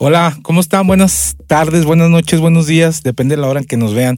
[0.00, 0.86] Hola, ¿cómo están?
[0.86, 4.16] Buenas tardes, buenas noches, buenos días, depende de la hora en que nos vean.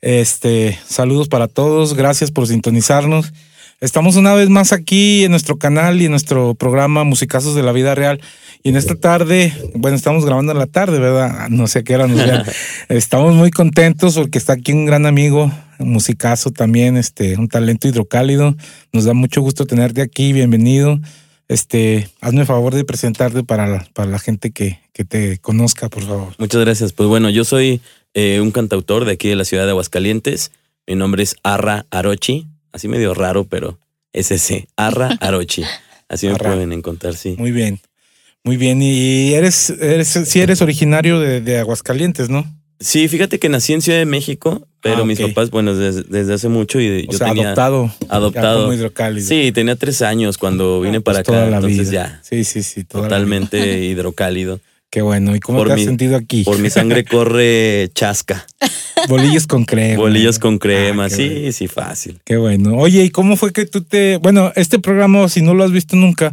[0.00, 3.34] Este, saludos para todos, gracias por sintonizarnos.
[3.82, 7.72] Estamos una vez más aquí en nuestro canal y en nuestro programa Musicazos de la
[7.72, 8.18] Vida Real.
[8.62, 11.50] Y en esta tarde, bueno, estamos grabando en la tarde, ¿verdad?
[11.50, 12.44] No sé a qué hora nos vean.
[12.88, 17.88] estamos muy contentos porque está aquí un gran amigo, un musicazo también, este, un talento
[17.88, 18.56] hidrocálido.
[18.94, 20.98] Nos da mucho gusto tenerte aquí, bienvenido.
[21.50, 25.88] Este, hazme el favor de presentarte para la, para la gente que, que te conozca,
[25.88, 26.32] por favor.
[26.38, 26.92] Muchas gracias.
[26.92, 27.80] Pues bueno, yo soy
[28.14, 30.52] eh, un cantautor de aquí de la ciudad de Aguascalientes.
[30.86, 33.80] Mi nombre es Arra Arochi, así medio raro, pero
[34.12, 35.64] es ese, Arra Arochi.
[36.08, 37.34] Así me pueden encontrar, sí.
[37.36, 37.80] Muy bien,
[38.44, 38.80] muy bien.
[38.80, 42.46] Y eres, eres sí eres originario de, de Aguascalientes, ¿no?
[42.80, 46.32] Sí, fíjate que nací en Ciudad de México, pero Ah, mis papás, bueno, desde, desde
[46.34, 47.92] hace mucho y O yo sea, tenía adoptado.
[48.08, 48.72] adoptado.
[48.72, 49.26] hidrocálido.
[49.28, 52.04] Sí, tenía tres años cuando vine Pues para acá, la entonces vida.
[52.06, 52.84] ya, Sí, sí, sí.
[52.84, 54.60] totalmente hidrocálido.
[54.90, 55.36] Qué bueno.
[55.36, 56.42] ¿Y cómo Por te has mi- sentido aquí?
[56.42, 58.44] Por mi sangre corre chasca,
[59.08, 59.98] Bolillos con crema.
[60.00, 61.52] bolillos con crema, Ah, qué sí, bueno.
[61.52, 62.18] sí, fácil.
[62.24, 62.76] Qué bueno.
[62.76, 64.16] Oye, ¿y cómo fue que tú te...
[64.16, 66.32] Bueno, este programa, si no lo has visto nunca,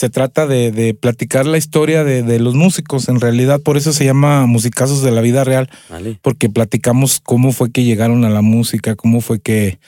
[0.00, 3.10] se trata de, de platicar la historia de, de los músicos.
[3.10, 6.18] En realidad, por eso se llama Musicazos de la Vida Real, Vale.
[6.22, 9.78] porque platicamos cómo fue que llegaron a la música, cómo fue que...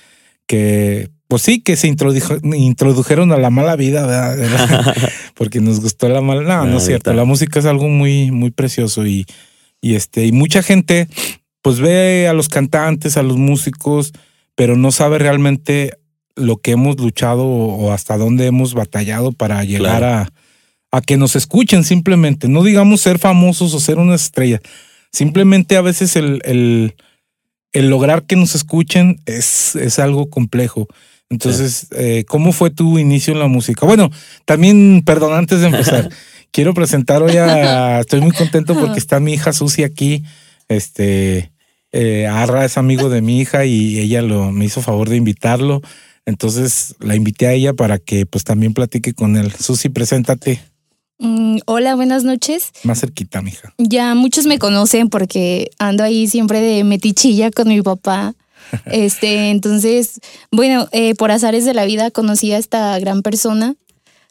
[0.47, 4.37] que pues sí, que se introdujo- introdujeron a la mala vida, ¿verdad?
[4.37, 4.97] ¿verdad?
[5.35, 6.43] porque nos gustó la mala...
[6.43, 7.15] No, no es cierto.
[7.15, 9.25] La música es algo muy, muy precioso y,
[9.81, 11.09] y, este, y mucha gente
[11.63, 14.13] pues ve a los cantantes, a los músicos,
[14.55, 15.95] pero no sabe realmente
[16.37, 20.31] lo que hemos luchado o, hasta dónde hemos batallado para llegar Claro.
[20.91, 22.49] a, a que nos escuchen simplemente.
[22.49, 24.61] No digamos ser famosos o ser una estrella.
[25.11, 26.95] Simplemente a veces el, el,
[27.73, 30.87] el lograr que nos escuchen es, es algo complejo.
[31.31, 33.87] Entonces, eh, ¿cómo fue tu inicio en la música?
[33.87, 34.11] Bueno,
[34.45, 36.11] también, perdón, antes de empezar,
[36.51, 38.01] quiero presentar hoy a.
[38.01, 40.25] Estoy muy contento porque está mi hija Susi aquí.
[40.69, 41.53] Este,
[41.92, 45.81] eh, Arra es amigo de mi hija y ella lo, me hizo favor de invitarlo.
[46.27, 49.53] Entonces la invité a ella para que pues también platique con él.
[49.59, 50.61] Susi, preséntate
[51.23, 52.73] Mm, hola, buenas noches.
[52.83, 53.73] más cerquita, mija.
[53.79, 58.35] Ya muchos me conocen porque ando ahí siempre de metichilla con mi papá.
[58.87, 63.75] Este, entonces, bueno, eh, por azares de la vida conocí a esta gran persona.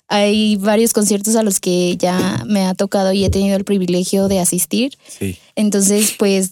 [0.08, 4.28] Hay varios conciertos a los que ya me ha tocado y he tenido el privilegio
[4.28, 4.98] de asistir.
[5.08, 5.38] Sí.
[5.56, 6.52] Entonces, pues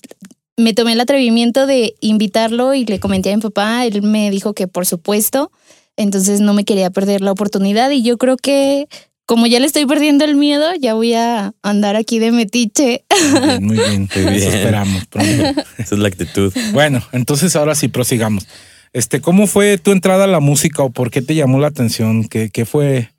[0.59, 3.85] me tomé el atrevimiento de invitarlo y le comenté a mi papá.
[3.85, 5.51] Él me dijo que por supuesto.
[5.97, 8.87] Entonces no me quería perder la oportunidad y yo creo que
[9.25, 13.03] como ya le estoy perdiendo el miedo, ya voy a andar aquí de metiche.
[13.31, 14.09] Muy bien, muy bien.
[14.25, 14.53] Muy Eso bien.
[14.53, 15.05] esperamos.
[15.05, 15.61] pronto.
[15.77, 16.53] Esa es la actitud.
[16.73, 18.47] Bueno, entonces ahora sí prosigamos.
[18.91, 22.23] Este, ¿cómo fue tu entrada a la música o por qué te llamó la atención?
[22.27, 23.11] ¿Qué, qué fue?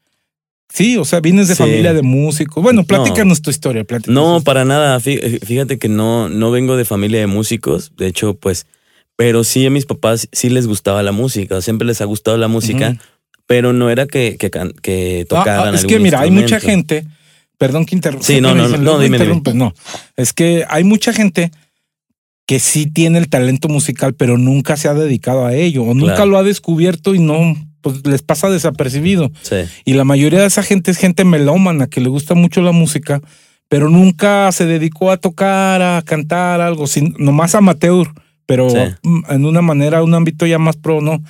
[0.73, 1.63] Sí, o sea, vienes de Sí.
[1.63, 2.63] familia de músicos.
[2.63, 2.87] Bueno, No.
[2.87, 3.85] platícanos tu historia.
[3.85, 4.99] platícanos No, para nada.
[5.01, 7.93] Fí- Fíjate que no, no vengo de familia de músicos.
[7.97, 8.67] De hecho, pues,
[9.17, 11.61] pero sí a mis papás sí les gustaba la música.
[11.61, 12.97] Siempre les ha gustado la música,
[13.47, 15.75] pero no era que, que, que Ah, tocaran.
[15.75, 17.05] ah, es que mira, hay mucha gente,
[17.59, 18.25] perdón que interrumpa.
[18.27, 19.43] Sí, no, no, no, no, dime, dime.
[19.55, 19.75] No,
[20.17, 21.51] es que hay mucha gente
[22.47, 26.15] que sí tiene el talento musical, pero nunca se ha dedicado a ello o nunca
[26.17, 26.31] Claro.
[26.31, 29.31] lo ha descubierto y no, pues les pasa desapercibido.
[29.43, 32.73] Sí, Y la mayoría de esa gente es gente melómana que le gusta mucho la
[32.73, 33.21] música,
[33.69, 38.09] pero nunca se dedicó a tocar, a cantar algo, sin, nomás amateur,
[38.47, 38.79] pero Sí.
[39.03, 41.23] mm, en una manera, un ámbito ya más pro, ¿no?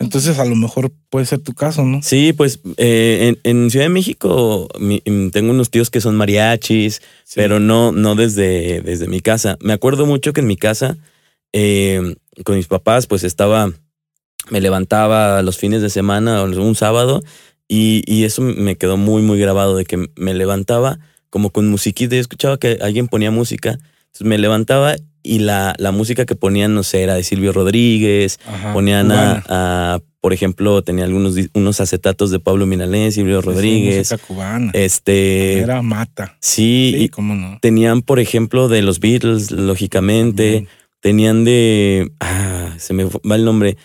[0.00, 2.00] Entonces a lo mejor puede ser tu caso, ¿no?
[2.04, 6.14] Sí, pues eh, en, en Ciudad de México mi- mm, tengo unos tíos que son
[6.14, 7.32] mariachis, Sí.
[7.34, 9.56] pero no, no desde, desde mi casa.
[9.60, 10.96] Me acuerdo mucho que en mi casa,
[11.52, 12.14] eh,
[12.44, 13.72] con mis papás, pues estaba,
[14.50, 17.22] me levantaba los fines de semana o un sábado
[17.68, 20.98] y, y eso me quedó muy, muy grabado de que me levantaba
[21.30, 22.14] como con musiquita.
[22.14, 26.74] Yo escuchaba que alguien ponía música, entonces me levantaba y la, la música que ponían,
[26.74, 32.30] no sé, era de Silvio Rodríguez, Ajá, ponían a, por ejemplo, tenía algunos unos acetatos
[32.30, 34.70] de Pablo Milanés, Silvio Sí, Rodríguez, música cubana.
[34.74, 36.38] este, Era mata.
[36.40, 37.58] sí, Sí, y cómo no.
[37.60, 40.66] tenían, por ejemplo, de los Beatles, lógicamente,
[41.00, 43.76] tenían de, ah, se me va el nombre,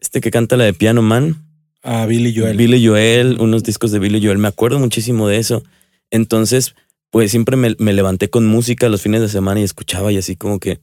[0.00, 1.44] este que canta la de Piano Man,
[1.82, 2.56] A Billy Joel.
[2.56, 5.62] Billy Joel, unos discos de Billy Joel, me acuerdo muchísimo de eso.
[6.10, 6.74] Entonces,
[7.10, 10.36] pues siempre me, me levanté con música los fines de semana y escuchaba y así
[10.36, 10.78] como que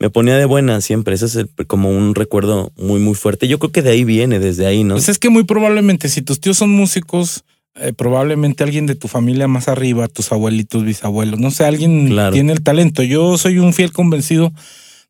[0.00, 1.14] me ponía de buena siempre.
[1.14, 3.48] Ese es el- como un recuerdo muy, muy fuerte.
[3.48, 4.94] Yo creo que de ahí viene, desde ahí, ¿no?
[4.94, 7.44] Pues es que muy probablemente, si tus tíos son músicos,
[7.74, 12.32] eh, probablemente alguien de tu familia más arriba, tus abuelitos, bisabuelos, no sé, alguien Claro.
[12.32, 13.02] tiene el talento.
[13.02, 14.52] Yo soy un fiel convencido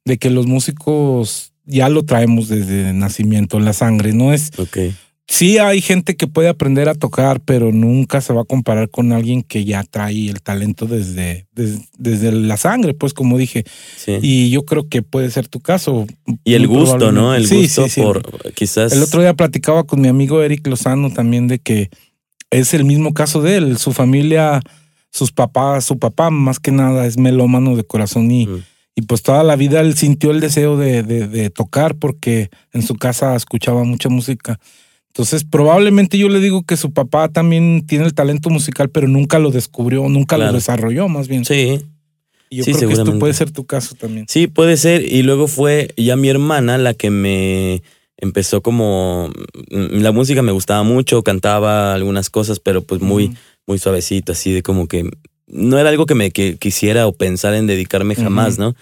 [0.05, 4.51] de que los músicos ya lo traemos desde nacimiento en la sangre, no es
[5.29, 9.13] sí hay gente que puede aprender a tocar, pero nunca se va a comparar con
[9.13, 13.65] alguien que ya trae el talento desde, desde, desde la sangre, pues como dije.
[13.97, 14.19] Sí.
[14.23, 16.07] Y yo creo que puede ser tu caso.
[16.43, 17.35] Y el gusto, ¿no?
[17.35, 17.47] El.
[17.47, 18.01] Sí, gusto sí.
[18.01, 18.93] por quizás.
[18.93, 21.91] El otro día platicaba con mi amigo Eric Lozano también de que
[22.51, 23.79] es el mismo caso de él.
[23.79, 24.61] Su familia,
[25.13, 28.65] sus papás, su papá más que nada es melómano de corazón y, Mm.
[28.99, 32.83] Y pues toda la vida él sintió el deseo de, de- de tocar porque en
[32.83, 34.59] su casa escuchaba mucha música.
[35.07, 39.39] Entonces probablemente yo le digo que su papá también tiene el talento musical, pero nunca
[39.39, 40.51] lo descubrió, nunca Claro.
[40.51, 41.45] lo desarrolló más bien.
[41.45, 41.81] Sí,
[42.51, 44.27] Y yo sí, creo que esto puede ser tu caso también.
[44.29, 45.03] sí, puede ser.
[45.05, 47.83] Y luego fue ya mi hermana la que me
[48.17, 49.31] empezó como.
[49.71, 53.35] mm, La música me gustaba mucho, cantaba algunas cosas, pero pues muy, Ujú.
[53.69, 55.09] muy suavecito, así de como que.
[55.49, 58.59] No era algo que me que quisiera o pensar en dedicarme jamás.
[58.59, 58.75] ¿no?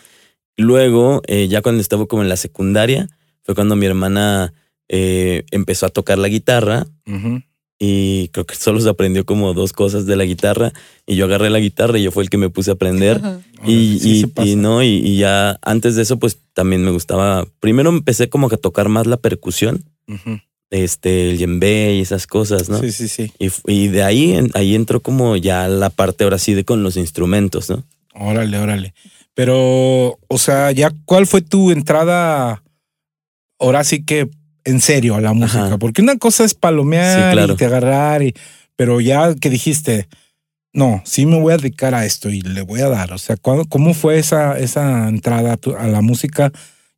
[0.57, 3.09] Luego, eh, ya cuando estaba como en la secundaria,
[3.43, 4.53] fue cuando mi hermana
[4.89, 6.87] eh, empezó a tocar la guitarra
[7.79, 10.73] y creo que solo se aprendió como dos cosas de la guitarra
[11.07, 13.21] y yo agarré la guitarra y yo fue el que me puse a aprender
[13.67, 17.91] y, sí y- no y, y ya antes de eso pues también me gustaba primero
[17.91, 19.85] empecé como que a tocar más la percusión.
[20.71, 23.33] Este el djembe y esas cosas no Sí, sí, sí.
[23.67, 26.97] y, de ahí en- ahí entró como ya la parte ahora sí de con los
[26.97, 27.85] instrumentos no
[28.19, 28.95] Órale, órale.
[29.35, 32.63] Pero, o sea, ya, ¿cuál fue tu entrada
[33.59, 34.29] ahora sí que
[34.65, 35.67] en serio a la música?
[35.67, 35.79] Ajá.
[35.79, 37.53] Porque una cosa es palomear Sí, claro.
[37.53, 38.35] y te agarrar, y,
[38.75, 40.09] pero ya que dijiste,
[40.73, 43.13] no, sí me voy a dedicar a esto y le voy a dar.
[43.13, 46.51] O sea, ¿cuándo- ¿cómo fue esa, esa entrada a la música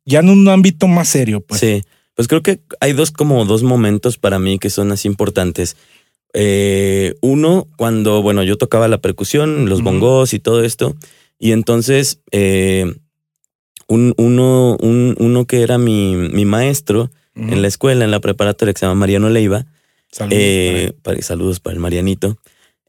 [0.05, 1.41] ya en un ámbito más serio?
[1.41, 1.59] Pues.
[1.59, 1.83] Sí,
[2.19, 5.77] pues creo que hay dos como dos momentos para mí que son así importantes.
[6.33, 10.97] Eh, uno, cuando, bueno, yo tocaba la percusión, los bongos y todo esto,
[11.39, 12.93] y entonces eh,
[13.87, 18.73] un, uno, un- uno que era mi, mi maestro en la escuela, en la preparatoria,
[18.73, 19.65] que se llama Mariano Leiva,
[20.11, 22.37] Saludos eh, para- saludos para el Marianito,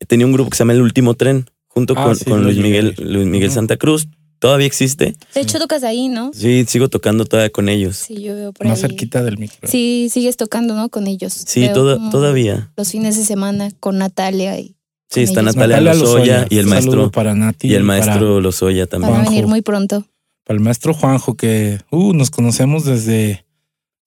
[0.09, 2.47] tenía un grupo que se llama El Último Tren, junto Ah, con, sí, con lo
[2.47, 2.97] Luis Miguel.
[2.99, 3.53] Luis Miguel.
[3.53, 4.09] Santa Cruz.
[4.41, 5.15] Todavía existe.
[5.35, 6.33] De hecho, tocas ahí, ¿no?
[6.35, 7.97] Sí, sigo tocando todavía con ellos.
[7.99, 8.89] Sí, yo veo por para- más ahí.
[8.91, 9.69] cerquita del micro.
[9.69, 10.89] Sí, sigues tocando, ¿no?
[10.89, 11.33] Con ellos.
[11.47, 12.73] Sí, toda- todavía.
[12.77, 14.75] Los fines de semana con Natalia y
[15.11, 15.55] Sí, está ellos.
[15.57, 19.13] Natalia, Lozoya y el Un maestro saludo para Nati y el para- maestro Lozoya también.
[19.13, 20.05] van a venir muy pronto.
[20.45, 23.45] para el maestro Juanjo, que uh, nos conocemos desde,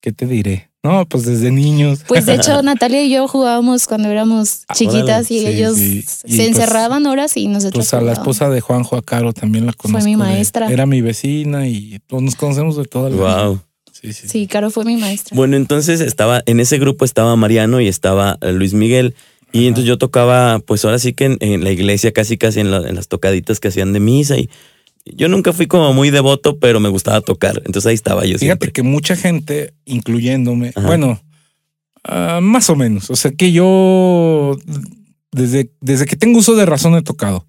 [0.02, 0.68] ¿qué te diré?
[0.84, 2.00] No, pues desde niños.
[2.06, 5.98] Pues de hecho, Natalia y yo jugábamos cuando éramos chiquitas y Sí, ellos sí.
[5.98, 8.18] Y se pues- encerraban horas y nosotros Pues a la jugábamos.
[8.36, 10.04] esposa de Juanjo, a Caro, también la conozco.
[10.04, 10.70] mi de- maestra.
[10.70, 13.46] era mi vecina y pues, nos conocemos de toda la vida.
[13.46, 13.60] Wow.
[13.92, 14.28] Sí, sí.
[14.28, 15.34] Sí, Caro fue mi maestra.
[15.34, 19.14] Bueno, entonces estaba, en ese grupo estaba Mariano y estaba eh, Luis Miguel.
[19.52, 19.68] Y Ajá.
[19.68, 22.86] entonces yo tocaba, pues ahora sí que en, en la iglesia, casi casi en, la-
[22.86, 24.36] en las tocaditas que hacían de misa.
[24.36, 24.50] Y
[25.04, 27.58] yo nunca fui como muy devoto, pero me gustaba tocar.
[27.66, 28.72] Entonces ahí estaba yo Fíjate siempre.
[28.72, 30.86] que mucha gente, incluyéndome, Ajá.
[30.86, 31.20] bueno,
[32.04, 33.10] ah, más o menos.
[33.10, 34.56] O sea que yo,
[35.32, 37.44] desde, desde que tengo uso de razón, he tocado.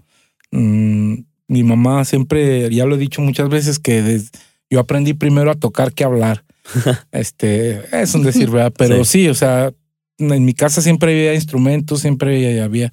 [0.51, 1.15] Mm,
[1.47, 4.31] mi mamá siempre, ya lo he dicho muchas veces, que des-
[4.69, 6.43] yo aprendí primero a tocar que a hablar.
[7.11, 8.73] este, es un decir, ¿verdad?
[8.77, 9.23] Pero Sí.
[9.23, 9.27] sí.
[9.29, 9.71] o sea,
[10.17, 12.89] en mi casa siempre había instrumentos, siempre había.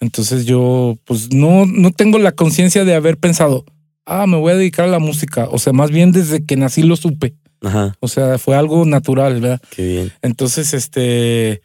[0.00, 3.64] Entonces yo, pues no, no tengo la conciencia de haber pensado,
[4.08, 5.48] ah, me voy a dedicar a la música.
[5.50, 7.34] O sea, más bien desde que nací lo supe.
[7.60, 9.60] Ajá, O sea, fue algo natural, ¿verdad?
[9.70, 10.12] qué bien.
[10.22, 11.60] Entonces, este,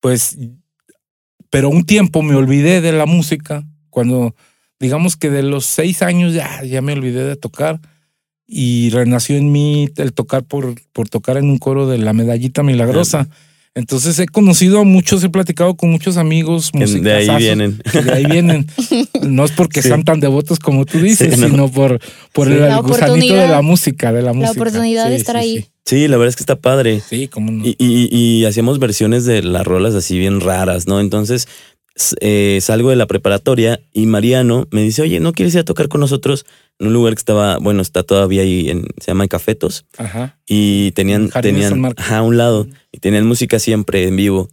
[0.00, 0.38] pues,
[1.50, 3.64] pero un tiempo me olvidé de la música.
[3.90, 4.34] Cuando,
[4.80, 7.80] digamos que de los seis años ya, ya me olvidé de tocar.
[8.46, 12.62] Y renació en mí el tocar por, por tocar en un coro de la medallita
[12.62, 13.28] milagrosa.
[13.74, 17.80] Entonces he conocido a muchos, he platicado con muchos amigos Que de ahí vienen.
[17.92, 18.66] de ahí vienen.
[19.22, 19.88] No es porque Sí.
[19.88, 21.48] sean tan devotos como tú dices, Sí, no.
[21.48, 21.98] sino por,
[22.34, 22.54] por Sí.
[22.54, 24.52] el, La gusanito de la música, de la música.
[24.52, 25.60] oportunidad de estar ahí.
[25.60, 27.00] Sí, Sí, la verdad es que está padre.
[27.08, 27.64] sí, cómo no.
[27.66, 31.00] Y, y- y hacíamos versiones de las rolas así bien raras, ¿no?
[31.00, 31.48] Entonces
[32.20, 35.88] eh, salgo de la preparatoria y Mariano me dice, oye, ¿no quieres ir a tocar
[35.88, 36.46] con nosotros
[36.82, 39.86] en un lugar que estaba, bueno, está todavía ahí, en, se llama Cafetos?
[39.98, 40.36] Ajá.
[40.48, 44.48] Y tenían, tenían, ajá, a un lado, y tenían música siempre en vivo.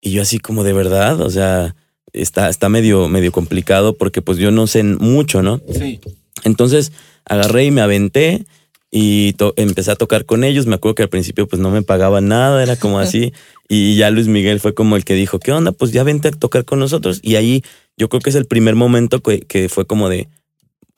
[0.00, 1.76] Y yo así como de verdad, o sea,
[2.12, 5.60] está, está medio, medio complicado porque pues yo no sé mucho, ¿no?
[5.72, 6.00] Sí.
[6.42, 6.90] Entonces
[7.24, 8.44] agarré y me aventé
[8.90, 10.66] y empecé a tocar con ellos.
[10.66, 13.32] Me acuerdo que al principio pues no me pagaban nada, era como así.
[13.68, 15.72] Y ya Luis Miguel fue como el que dijo, ¿qué onda?
[15.72, 17.20] Pues ya vente a tocar con nosotros.
[17.22, 17.62] Y ahí
[17.96, 20.28] yo creo que es el primer momento que, que fue como de,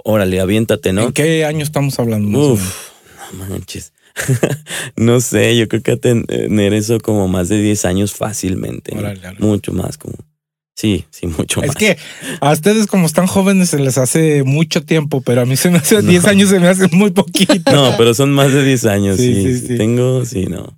[0.03, 1.05] órale, aviéntate, ¿no?
[1.05, 2.53] ¿En qué año estamos hablando?
[2.53, 2.91] Uf,
[3.33, 3.93] no manches.
[4.97, 8.93] no sé, yo creo que a tener eso como más de 10 años fácilmente.
[8.95, 9.01] ¿no?
[9.01, 9.39] Órale, órale.
[9.41, 10.15] Mucho más, como.
[10.77, 11.71] Sí, sí, mucho más.
[11.71, 11.97] Es que
[12.41, 15.79] a ustedes como están jóvenes se les hace mucho tiempo, pero a mí se me
[15.79, 16.11] hace No.
[16.11, 17.71] 10 años se me hace muy poquito.
[17.73, 19.17] No, pero son más de 10 años.
[19.19, 19.77] Sí, sí, sí.
[19.77, 20.77] Tengo, sí, no.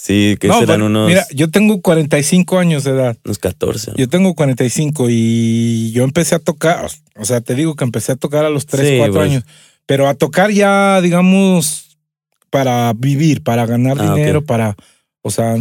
[0.00, 3.16] Sí, que No, serán bueno, unos, Mira, yo tengo 45 años de edad.
[3.24, 3.92] unos 14.
[3.96, 6.86] Yo tengo 45 y yo empecé a tocar,
[7.16, 9.30] o sea, te digo que empecé a tocar a los 3, Sí, 4 pues.
[9.30, 9.44] años,
[9.86, 11.98] pero a tocar ya, digamos,
[12.48, 14.46] para vivir, para ganar Ah, dinero, ok.
[14.46, 14.76] para,
[15.22, 15.56] o sea,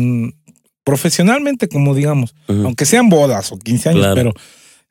[0.83, 2.63] profesionalmente, como digamos, Ujú.
[2.65, 4.15] aunque sean bodas o 15 años, Claro.
[4.15, 4.33] pero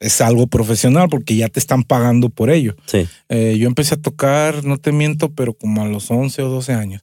[0.00, 2.76] es algo profesional porque ya te están pagando por ello.
[2.86, 3.06] Sí.
[3.28, 6.72] Eh, yo empecé a tocar, no te miento, pero como a los 11 o 12
[6.74, 7.02] años.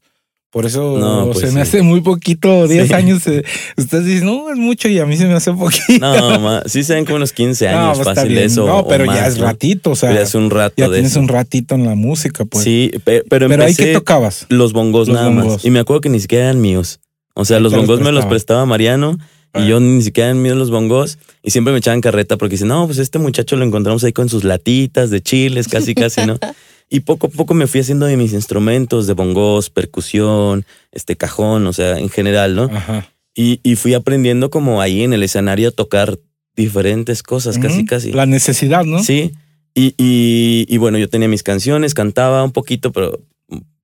[0.54, 1.60] Por eso No, pues se me sí.
[1.60, 2.94] hace muy poquito, 10 Sí.
[2.94, 3.26] años.
[3.28, 3.44] eh,
[3.76, 5.98] ustedes dicen, no, es mucho y a mí se me hace poquito.
[6.00, 8.66] No, ma, sí se ven como unos 15 No, años pues, está fácil eso.
[8.68, 9.46] No, o pero ya más, es ¿no?
[9.46, 11.20] ratito, o sea, Ya es un rato ya de tienes eso.
[11.22, 12.64] un ratito en la música, pues.
[12.64, 14.46] Sí, pe- pero pero ahí que tocabas.
[14.50, 15.46] los bongos Los nada bongos.
[15.54, 15.66] más.
[15.66, 17.00] Y me acuerdo que ni siquiera eran míos.
[17.34, 18.30] O sea, los bongos me los prestaba.
[18.30, 19.18] prestaba Mariano
[19.56, 19.62] Ah.
[19.62, 21.18] y yo ni siquiera eran míos los bongos.
[21.42, 24.30] Y siempre me echaban carreta porque dicen, no, pues este muchacho lo encontramos ahí con
[24.30, 26.38] sus latitas de chiles, casi, casi, ¿no?
[26.90, 31.66] Y poco a poco me fui haciendo de mis instrumentos, de bongos, percusión, este cajón,
[31.68, 32.64] o sea, en general, ¿no?
[32.66, 33.10] Ajá.
[33.36, 36.20] Y, y fui aprendiendo como ahí en el escenario a tocar
[36.56, 37.86] diferentes cosas, casi, Ujú.
[37.88, 38.12] casi.
[38.12, 39.04] La necesidad, ¿no?
[39.04, 39.32] Sí.
[39.74, 43.20] Y, y, y bueno, yo tenía mis canciones, cantaba un poquito, pero,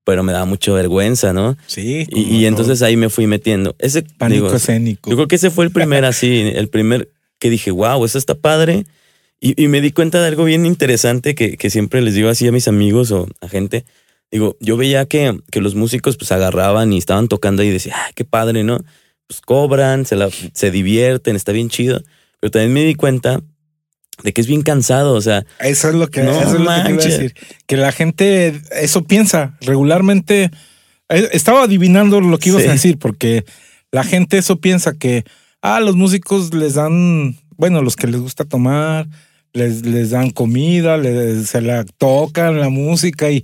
[0.04, 1.58] pero me daba mucha vergüenza, ¿no?
[1.66, 2.06] Sí.
[2.12, 3.76] Y, y entonces ahí me fui metiendo.
[3.80, 5.10] Ese, Pánico digo, escénico.
[5.10, 8.36] yo creo que ese fue el primer así, el primer que dije, wow, eso está
[8.36, 8.86] padre.
[9.42, 12.48] Y, y me di cuenta de algo bien interesante que, que siempre les digo así
[12.48, 13.86] a mis amigos o a gente.
[14.32, 18.12] Digo, yo veía que, que los músicos pues agarraban y estaban tocando y decía, ah,
[18.16, 18.80] qué padre, ¿no?
[19.28, 22.02] Pues cobran, se, la, se divierten, está bien chido.
[22.40, 23.42] Pero también me di cuenta
[24.24, 26.60] de que es bien cansado, o sea, Eso es lo que, No eso es lo
[26.60, 27.34] que te iba a decir.
[27.66, 30.52] Que la gente eso piensa regularmente.
[31.10, 32.68] eh, Estaba adivinando lo que ibas Sí.
[32.68, 33.46] a decir, porque
[33.92, 35.24] la gente eso piensa que,
[35.62, 39.08] ah, los músicos les dan, bueno, los que les gusta tomar,
[39.54, 43.44] les, les dan comida, les, se la tocan la música y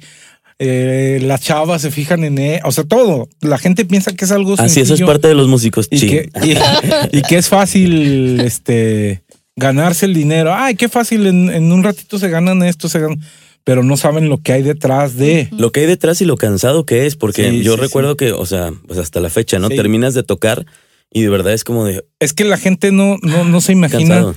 [0.57, 3.27] eh, las chavas se fijan en él, o sea, todo.
[3.41, 5.87] La gente piensa que es algo así eso es parte de los músicos.
[5.91, 9.23] y que, y, y que es fácil este
[9.55, 10.53] ganarse el dinero.
[10.53, 13.19] Ay, qué fácil, en, en un ratito se ganan esto, se ganan,
[13.65, 15.49] pero no saben lo que hay detrás de.
[15.51, 18.31] Lo que hay detrás y lo cansado que es, porque Sí, yo sí, recuerdo que,
[18.31, 19.69] o sea, pues hasta la fecha, ¿no?
[19.69, 20.65] Terminas de tocar
[21.11, 24.15] y de verdad es como de Es que la gente no, no, no se imagina
[24.15, 24.35] cansado.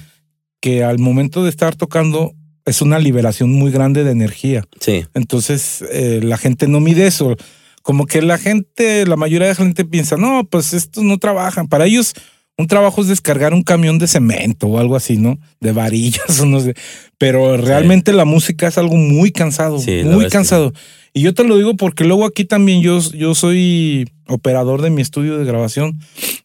[0.60, 2.32] Que al momento de estar tocando
[2.64, 4.64] es una liberación muy grande de energía.
[4.80, 7.36] Sí, Entonces, eh, la gente no mide eso.
[7.82, 11.68] Como que la gente, la mayoría de la gente piensa, no, pues estos no trabajan.
[11.68, 12.12] Para ellos,
[12.58, 15.38] un trabajo es descargar un camión de cemento o algo así, ¿no?
[15.60, 16.74] De varillas o no sé.
[17.16, 20.72] Pero realmente la música es algo muy cansado, Sí, muy cansado.
[21.14, 25.00] Y yo te lo digo porque luego aquí también yo, yo soy operador de mi
[25.00, 25.98] estudio de grabación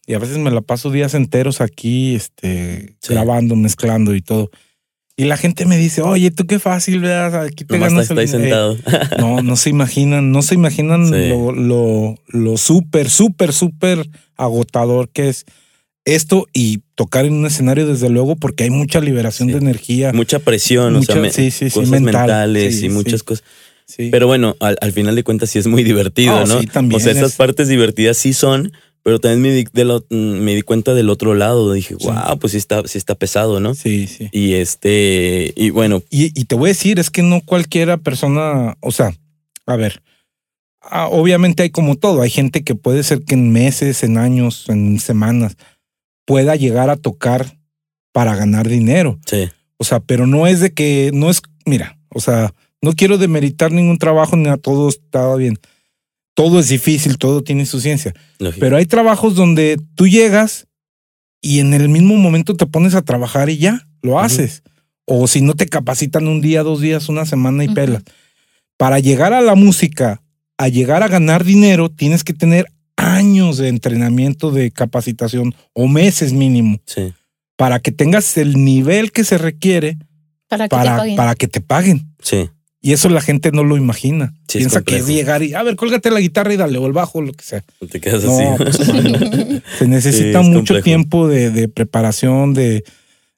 [0.06, 4.50] y a veces me la paso días enteros aquí este, grabando, mezclando y todo.
[5.16, 7.44] Y la gente me dice, oye, tú qué fácil, ¿verdad?
[7.44, 8.76] Aquí te nomás ganas el ahí dinero".
[8.76, 9.18] sentado.
[9.18, 15.28] No, no se imaginan, no se imaginan lo, lo, lo súper, súper, súper agotador que
[15.28, 15.44] es
[16.04, 19.52] esto y tocar en un escenario, desde luego, porque hay mucha liberación Sí.
[19.54, 20.12] de energía.
[20.12, 22.12] Mucha presión, Mucha- o sea, me- sí, sí, cosas mental.
[22.14, 23.44] mentales y muchas cosas.
[24.10, 26.60] Pero bueno, al, al final de cuentas sí es muy divertido, Ah, ¿no?
[26.60, 30.00] sí, también o sea, esas es- partes divertidas sí son, pero también me di, de
[30.10, 31.70] me di cuenta del otro lado.
[31.72, 33.74] Dije, wow, pues sí está, sí está pesado, ¿no?
[33.74, 34.28] sí, sí.
[34.32, 38.76] Y este, y bueno, Y, y te voy a decir, es que no cualquiera persona,
[38.80, 39.12] o sea,
[39.66, 40.02] a ver,
[40.80, 44.64] ah, obviamente hay como todo, hay gente que puede ser que en meses, en años,
[44.68, 45.56] en semanas,
[46.24, 47.58] pueda llegar a tocar
[48.12, 49.18] para ganar dinero.
[49.26, 53.18] sí, O sea, pero no es de que, no es, mira, o sea, no quiero
[53.18, 55.58] demeritar ningún trabajo ni a todo está bien.
[56.34, 58.12] Todo es difícil, todo tiene su ciencia.
[58.38, 58.60] lógico.
[58.60, 60.66] Pero hay trabajos donde tú llegas
[61.40, 64.62] y en el mismo momento te pones a trabajar y ya, lo haces.
[65.06, 68.02] O si no te capacitan un día, dos días, una semana y pelas.
[68.76, 70.22] Para llegar a la música,
[70.56, 72.66] a llegar a ganar dinero, tienes que tener
[73.14, 77.12] años de entrenamiento, de capacitación o meses mínimo sí,
[77.56, 79.96] para que tengas el nivel que se requiere
[80.48, 81.16] Para que te para, paguen.
[81.16, 82.08] para que te paguen.
[82.20, 82.48] sí,
[82.80, 84.34] Y eso la gente no lo imagina.
[84.48, 86.86] Sí, es Piensa que es llegar y, a ver, cólgate la guitarra y dale, o
[86.86, 87.64] el bajo, lo que sea.
[87.90, 88.44] te quedas No, así.
[88.58, 88.76] pues,
[89.78, 90.84] se necesita es mucho complejo.
[90.84, 92.84] tiempo de, de preparación, de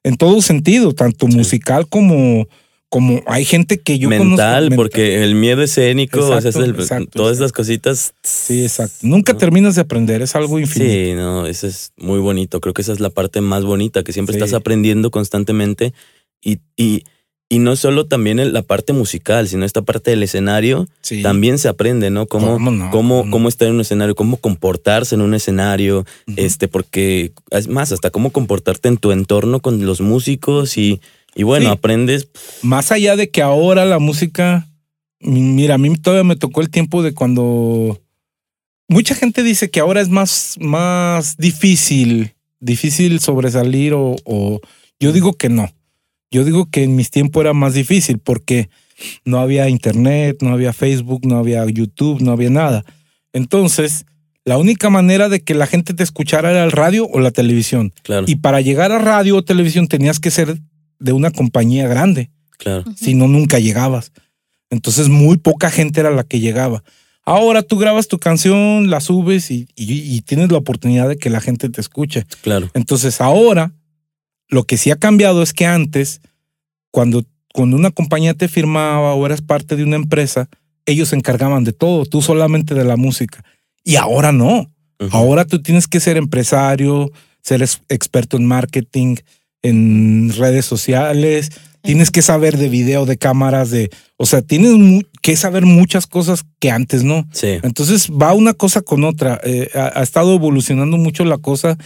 [0.03, 1.35] en todo sentido, tanto Sí.
[1.37, 2.47] musical como,
[2.89, 4.59] como hay gente que yo mental, conozco.
[4.61, 4.75] mental.
[4.77, 7.43] porque el miedo escénico, o sea, es Exacto, el- exacto, todas exacto.
[7.43, 8.13] las cositas.
[8.23, 8.95] Sí, exacto.
[9.01, 9.39] Nunca ¿no?
[9.39, 10.91] terminas de aprender, es algo infinito.
[10.93, 12.61] Sí, no, eso es muy bonito.
[12.61, 14.39] Creo que esa es la parte más bonita, que siempre Sí.
[14.39, 15.93] estás aprendiendo constantemente
[16.41, 17.03] y, y,
[17.49, 21.21] y no solo también la parte musical, sino esta parte del escenario, Sí.
[21.21, 22.25] también se aprende, ¿no?
[22.25, 22.89] Cómo, ¿Cómo no?
[22.91, 23.31] cómo, ¿Cómo?
[23.31, 26.05] cómo estar en un escenario, cómo comportarse en un escenario,
[26.37, 31.01] este, porque es más, hasta cómo comportarte en tu entorno con los músicos y,
[31.37, 31.71] y bueno, Sí.
[31.71, 32.27] aprendes.
[32.61, 34.67] Más allá de que ahora la música,
[35.21, 38.01] mira, a mí todavía me tocó el tiempo de cuando
[38.89, 44.59] mucha gente dice que ahora es más, más difícil, difícil sobresalir o, o
[44.99, 45.69] yo digo que no.
[46.31, 48.69] Yo digo que en mis tiempos era más difícil porque
[49.23, 52.83] no había internet, no había Facebook, no había YouTube, no había nada.
[53.31, 54.05] Entonces,
[54.43, 57.93] la única manera de que la gente te escuchara era el radio o la televisión.
[58.03, 58.25] Claro.
[58.27, 60.57] Y para llegar a radio o televisión tenías que ser
[60.99, 62.83] de una compañía grande, claro.
[62.95, 64.11] si no nunca llegabas.
[64.69, 66.83] Entonces muy poca gente era la que llegaba.
[67.23, 71.29] Ahora tú grabas tu canción, la subes y, y- y tienes la oportunidad de que
[71.29, 72.25] la gente te escuche.
[72.41, 72.69] Claro.
[72.73, 73.73] Entonces ahora
[74.49, 76.21] lo que sí ha cambiado es que antes,
[76.91, 80.47] cuando, cuando una compañía te firmaba o eras parte de una empresa,
[80.85, 83.43] ellos se encargaban de todo, tú solamente de la música.
[83.83, 84.71] Y ahora no.
[85.11, 87.11] Ahora tú tienes que ser empresario,
[87.43, 89.17] ser experto en marketing,
[89.69, 95.35] en redes sociales, tienes que saber de video, de cámaras, de, o sea, tienes que
[95.35, 97.27] saber muchas cosas que antes no.
[97.31, 97.59] Sí.
[97.63, 99.39] Entonces va una cosa con otra.
[99.43, 101.77] Eh, ha, ha estado evolucionando mucho la cosa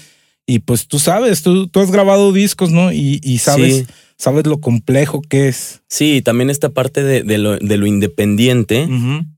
[0.47, 2.91] y pues tú sabes, tú, tú has grabado discos, ¿no?
[2.91, 3.85] Y, y sabes, Sí.
[4.17, 5.81] sabes lo complejo que es.
[5.87, 8.87] Sí, también esta parte de, de lo, de lo independiente,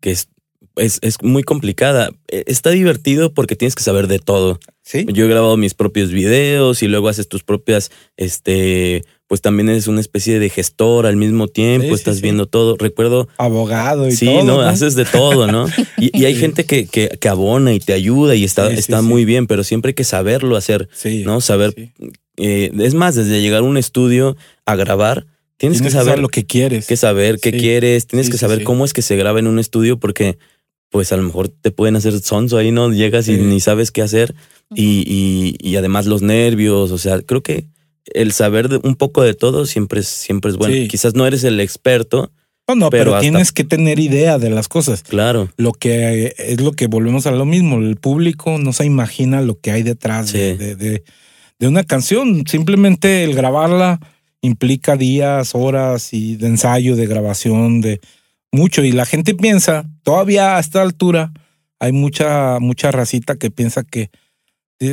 [0.01, 0.27] que es,
[0.75, 2.11] es, es muy complicada.
[2.29, 4.59] Eh, Está divertido porque tienes que saber de todo.
[4.83, 5.05] Sí.
[5.13, 9.87] Yo he grabado mis propios videos y luego haces tus propias, este, pues también eres
[9.87, 12.21] una especie de gestor al mismo tiempo, Sí, sí, estás sí.
[12.21, 12.75] viendo todo.
[12.77, 14.43] Recuerdo, Abogado y sí, todo.
[14.43, 15.67] no, haces de todo, ¿no?
[15.97, 16.39] Y, y hay Sí.
[16.41, 19.05] gente que, que, que abona y te ayuda y está, Sí, sí, está sí.
[19.07, 21.23] muy bien, pero siempre hay que saberlo hacer, Sí.
[21.25, 21.39] ¿no?
[21.39, 21.91] Saber, sí.
[22.37, 25.25] eh, es más, desde llegar a un estudio a grabar,
[25.57, 26.87] tienes, que saber lo que quieres.
[26.87, 27.57] que saber qué Sí.
[27.59, 28.63] quieres, tienes Sí, que sí, saber sí.
[28.65, 30.37] cómo es que se graba en un estudio porque
[30.93, 32.91] pues a lo mejor te pueden hacer sonso ahí, ¿no?
[32.93, 33.41] Llegas y Sí.
[33.41, 34.35] ni sabes qué hacer
[34.75, 37.65] y, y, y además los nervios, o sea, creo que
[38.13, 40.75] el saber de- un poco de todo siempre es, siempre es bueno.
[40.75, 40.87] Sí.
[40.87, 42.31] Quizás no eres el experto,
[42.67, 45.01] No, no, pero pero, hasta- tienes que tener idea de las cosas.
[45.01, 47.77] claro, Lo que es lo que volvemos a lo mismo.
[47.79, 51.03] El público no se imagina lo que hay detrás de, de- de-
[51.57, 52.45] de una canción.
[52.45, 53.99] Simplemente el grabarla
[54.41, 57.99] implica días, horas y de ensayo, de grabación, de
[58.53, 58.83] mucho.
[58.83, 61.33] Y la gente piensa, todavía a esta altura,
[61.79, 64.09] hay mucha, mucha racita que piensa que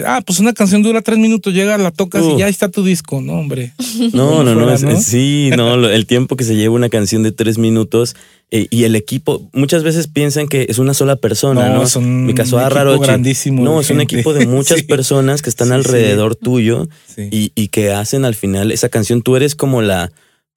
[0.06, 2.36] ah, pues una canción dura tres minutos, llega, la tocas Uh.
[2.36, 3.20] y ya está tu disco.
[3.20, 3.72] No, hombre.
[4.12, 5.00] No, no, no, es- ¿no?
[5.00, 8.14] sí, no, el tiempo que se lleva una canción de tres minutos
[8.52, 11.82] eh, y el equipo, muchas veces piensan que es una sola persona, ¿no?
[11.82, 13.62] es un Mi caso, ah, equipo raro, grandísimo.
[13.64, 15.76] No, es un equipo de muchas Sí, personas que están Sí, sí.
[15.78, 19.22] alrededor tuyo y, y que hacen al final esa canción.
[19.22, 20.10] Tú eres como la,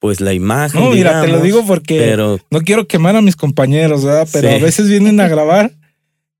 [0.04, 0.82] pues la imagen.
[0.82, 4.28] No, mira, te lo digo porque Pero no quiero quemar a mis compañeros, ¿verdad?
[4.30, 4.54] Pero Sí.
[4.54, 5.72] a veces vienen a grabar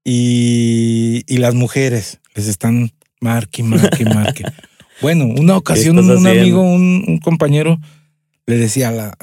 [0.05, 2.90] y, y las mujeres les están
[3.22, 4.44] marque, marque, marque.
[5.00, 6.29] bueno, una ocasión un haciendo?
[6.29, 7.79] amigo, un, un compañero,
[8.46, 9.16] le decía, a la,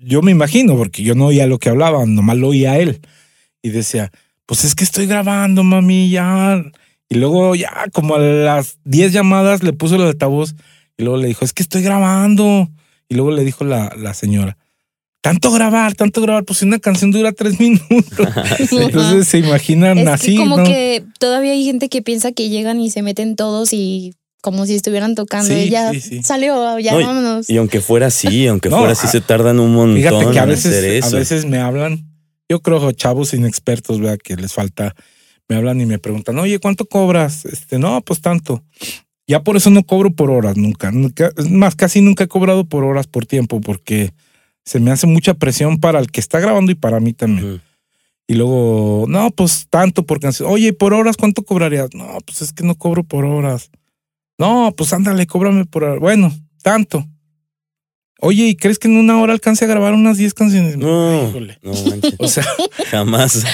[0.00, 3.02] yo me imagino, porque yo no oía lo que hablaban, nomás lo oía él.
[3.60, 4.10] Y decía,
[4.46, 6.62] pues es que estoy grabando, mami, ya.
[7.10, 10.54] Y luego ya como a las 10 llamadas le puso el altavoz
[10.96, 12.70] y luego le dijo, es que estoy grabando.
[13.12, 14.56] Y luego le dijo la, la señora,
[15.20, 18.26] tanto grabar, tanto grabar, pues si una canción dura tres minutos.
[18.70, 20.64] Entonces se imaginan Es así, que como ¿no?
[20.64, 24.74] que todavía hay gente que piensa que llegan y se meten todos y como si
[24.74, 26.22] estuvieran tocando Sí, y ya sí, sí.
[26.22, 27.50] salió, ya No, y- vámonos.
[27.50, 30.38] y aunque fuera así, aunque No, fuera así, a- se tardan un montón Fíjate que
[30.38, 31.14] a en veces, hacer eso.
[31.16, 32.06] a veces me hablan,
[32.48, 34.94] yo creo chavos inexpertos, vea que les falta,
[35.48, 37.44] me hablan y me preguntan, oye, ¿cuánto cobras?
[37.44, 38.64] Este, no, pues tanto.
[39.32, 42.66] Ya por eso no cobro por horas, nunca, nunca, es más, casi nunca he cobrado
[42.66, 44.12] por horas por tiempo, porque
[44.62, 47.62] se me hace mucha presión para el que está grabando y para mí también.
[48.26, 50.50] Y luego, no, pues tanto por canción.
[50.50, 51.94] Oye, ¿por horas cuánto cobrarías?
[51.94, 53.70] No, pues es que no cobro por horas.
[54.36, 55.98] No, pues ándale, cóbrame por horas.
[55.98, 56.30] Bueno,
[56.62, 57.02] tanto.
[58.24, 60.76] Oye, ¿y crees que en una hora alcance a grabar unas 10 canciones?
[60.76, 61.58] No, Híjole.
[61.60, 62.46] no manches, O sea,
[62.88, 63.44] jamás.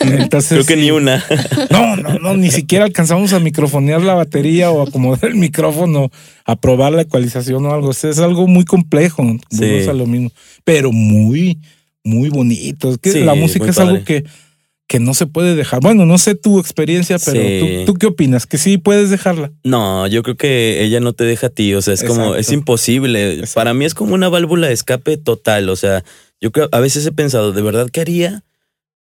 [0.00, 0.50] entonces.
[0.50, 0.80] Creo que sí.
[0.80, 1.24] ni una.
[1.70, 6.10] No, no, no, ni siquiera alcanzamos a microfonear la batería o acomodar el micrófono,
[6.44, 7.88] a probar la ecualización o algo.
[7.88, 9.22] O sea, es algo muy complejo.
[9.22, 10.30] a lo mismo.
[10.62, 11.58] Pero muy,
[12.04, 12.90] muy bonito.
[12.90, 14.24] Es que Sí, la música es algo que,
[14.88, 15.80] que no se puede dejar.
[15.80, 17.84] Bueno, no sé tu experiencia, pero Sí.
[17.84, 18.46] ¿tú, ¿tú qué opinas?
[18.46, 19.52] Que sí puedes dejarla.
[19.62, 22.50] No, yo creo que ella no te deja a ti, o sea, es como, es
[22.52, 23.34] imposible.
[23.34, 23.54] Exacto.
[23.54, 26.02] Para mí es como una válvula de escape total, o sea,
[26.40, 28.44] yo creo, a veces he pensado, ¿de verdad qué haría?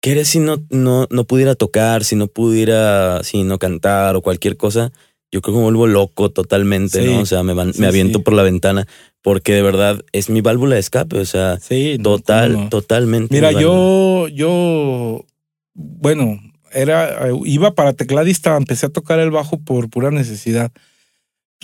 [0.02, 4.22] ¿Qué haría si no, no, no pudiera tocar, si no pudiera, si no cantar o
[4.22, 4.91] cualquier cosa?
[5.32, 7.06] Yo creo que me vuelvo loco totalmente, Sí.
[7.12, 7.22] ¿no?
[7.22, 8.88] O sea, me, van- Sí, me aviento por la ventana,
[9.22, 12.69] porque de verdad es mi válvula de escape, o sea, Sí, total, no.
[12.69, 13.34] totalmente.
[13.34, 15.26] Mira, yo, yo,
[15.73, 16.39] bueno,
[16.71, 20.71] era, iba para tecladista, empecé a tocar el bajo por pura necesidad.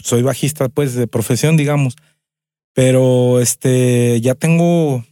[0.02, 1.96] Soy bajista, pues, de profesión, digamos.
[2.74, 5.04] Pero este, ya tengo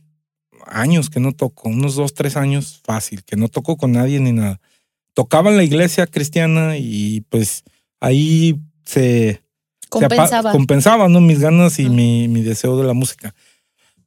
[0.65, 4.31] años que no toco, unos dos, tres años fácil, que no toco con nadie ni
[4.31, 4.60] nada.
[5.13, 7.63] tocaba en la iglesia cristiana y pues
[7.99, 9.41] ahí se
[9.89, 10.51] Compensaba.
[10.51, 11.21] compensaba, ¿no?
[11.21, 13.33] Mis ganas y mi, mi deseo de la música.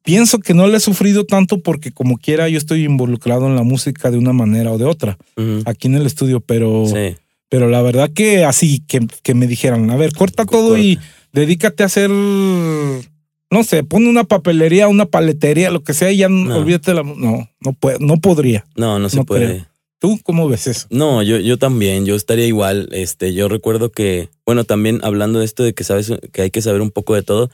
[0.02, 3.62] Pienso que no le he sufrido tanto porque como quiera yo estoy involucrado en la
[3.62, 5.18] música de una manera o de otra,
[5.66, 7.16] aquí en el estudio, pero, Sí.
[7.50, 10.98] pero la verdad que así, que, que me dijeran, a ver, corta Co- todo y
[11.32, 16.28] dedícate a hacer, no sé, pone una papelería, una paletería, lo que sea y ya
[16.28, 16.56] No.
[16.56, 17.02] olvídate la...
[17.02, 18.64] No, no, puede, no podría.
[18.76, 19.46] No, no se No puede.
[19.46, 19.66] creo.
[19.98, 20.86] ¿Tú cómo ves eso?
[20.90, 22.88] No, yo, yo también, yo estaría igual.
[22.92, 26.62] Este, yo recuerdo que, bueno, también hablando de esto de que sabes que hay que
[26.62, 27.50] saber un poco de todo,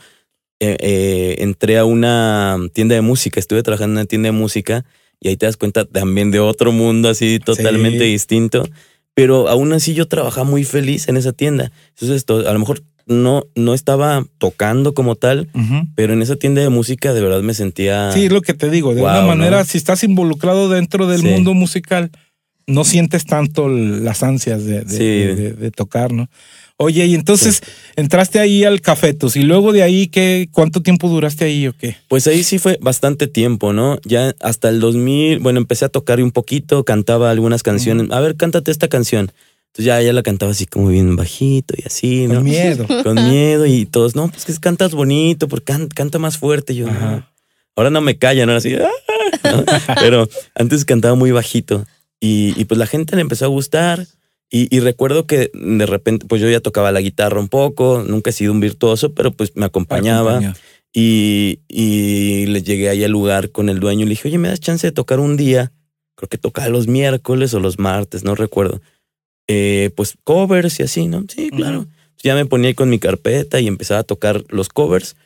[0.61, 4.85] eh, eh, entré a una tienda de música, estuve trabajando en una tienda de música
[5.21, 8.13] y ahí te das cuenta también de otro mundo así totalmente Sí.
[8.13, 8.65] distinto.
[9.15, 11.73] Pero aún así yo trabajaba muy feliz en esa tienda.
[11.91, 15.49] Entonces, esto, a lo mejor no, no estaba tocando como tal,
[15.95, 18.13] pero en esa tienda de música de verdad me sentía.
[18.13, 18.95] Sí, es lo que te digo.
[18.95, 19.65] De Wow, una manera, ¿no?
[19.65, 21.29] si estás involucrado dentro del Sí.
[21.29, 22.11] mundo musical,
[22.67, 24.99] no sientes tanto las ansias de, de- Sí.
[25.05, 26.29] de- de- de tocar, ¿no?
[26.79, 27.63] Oye, y entonces
[27.97, 31.97] entraste ahí al Cafetos y luego de ahí, ¿qué, ¿cuánto tiempo duraste ahí o qué?
[32.09, 33.99] Pues ahí sí fue bastante tiempo, ¿no?
[34.05, 38.11] Ya hasta el 2000, bueno, empecé a tocar un poquito, cantaba algunas canciones.
[38.11, 39.33] A ver, cántate esta canción.
[39.69, 42.35] Entonces ya, ya la cantaba así como bien bajito y así, ¿no?
[42.37, 42.87] Con miedo.
[43.03, 46.75] Con miedo y todos, no, pues que cantas bonito, porque can- canta más fuerte.
[46.75, 46.89] Yo,
[47.75, 48.75] ahora no me callan, ahora sí.
[49.45, 49.65] ¿no?
[50.01, 51.87] Pero antes cantaba muy bajito
[52.21, 54.07] y, y pues la gente le empezó a gustar.
[54.51, 58.31] Y, y recuerdo que de repente, pues yo ya tocaba la guitarra un poco, nunca
[58.31, 60.41] he sido un virtuoso, pero pues me acompañaba.
[60.93, 64.49] Y, y le llegué ahí al lugar con el dueño y le dije, oye, ¿me
[64.49, 65.73] das chance de tocar un día?
[66.15, 68.81] Creo que tocaba los miércoles o los martes, no recuerdo.
[69.49, 71.25] Eh, pues covers y así, ¿no?
[71.29, 71.87] Sí, claro.
[72.23, 75.17] Ya me ponía ahí con mi carpeta y empezaba a tocar los covers.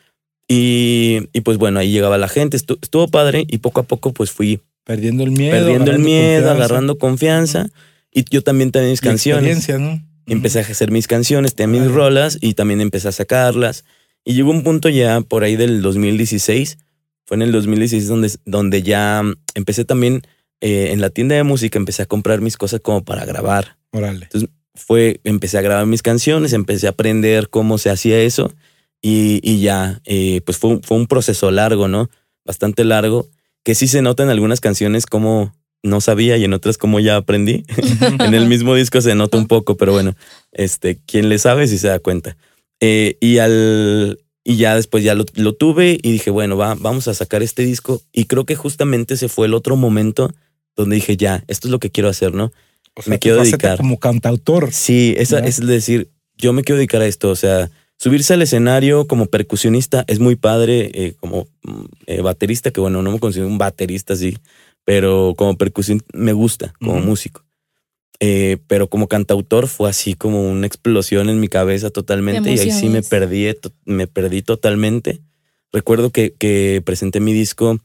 [0.48, 4.12] Y, y pues bueno, ahí llegaba la gente, estu- estuvo padre y poco a poco
[4.12, 5.52] pues fui Perdiendo el miedo.
[5.56, 6.52] perdiendo el miedo, confianza.
[6.52, 7.70] agarrando confianza.
[8.12, 9.68] Y yo también tenía mis Y canciones.
[9.68, 10.02] ¿no?
[10.26, 13.84] Empecé a hacer mis canciones, tenía mis rolas y también empecé a sacarlas.
[14.24, 16.78] Y llegó un punto ya por ahí del 2016,
[17.24, 19.22] fue en el 2016 donde, donde ya
[19.54, 20.22] empecé también
[20.60, 23.78] eh, en la tienda de música, empecé a comprar mis cosas como para grabar.
[23.92, 24.28] Órale.
[24.74, 28.52] Fue, empecé a grabar mis canciones, empecé a aprender cómo se hacía eso
[29.02, 32.10] y, y ya, eh, pues fue, fue un proceso largo, ¿no?
[32.44, 33.28] Bastante largo,
[33.64, 37.16] que sí se nota en algunas canciones como no sabía y en otras como ya
[37.16, 37.64] aprendí.
[38.20, 40.14] en el mismo disco se nota un poco, pero bueno,
[40.52, 42.36] este, quien le sabe si se da cuenta.
[42.80, 47.08] Eh, y al y ya después ya lo, lo tuve y dije, bueno, va, vamos
[47.08, 48.00] a sacar este disco.
[48.12, 50.32] Y creo que justamente ese fue el otro momento
[50.76, 52.52] donde dije, ya, esto es lo que quiero hacer, ¿no?
[52.94, 53.76] O sea, me quiero dedicar.
[53.76, 54.72] Como cantautor.
[54.72, 59.06] Sí, esa es decir, yo me quiero dedicar a esto, o sea, subirse al escenario
[59.06, 63.48] como percusionista es muy padre, eh, como mm, eh, baterista, que bueno, no me considero
[63.48, 64.38] un baterista así,
[64.90, 67.44] pero como percusión me gusta, como músico.
[68.18, 72.72] Eh, pero como cantautor fue así como una explosión en mi cabeza totalmente y ahí
[72.72, 73.46] sí me perdí,
[73.84, 75.20] me perdí totalmente.
[75.72, 77.78] Recuerdo que, que presenté mi disco,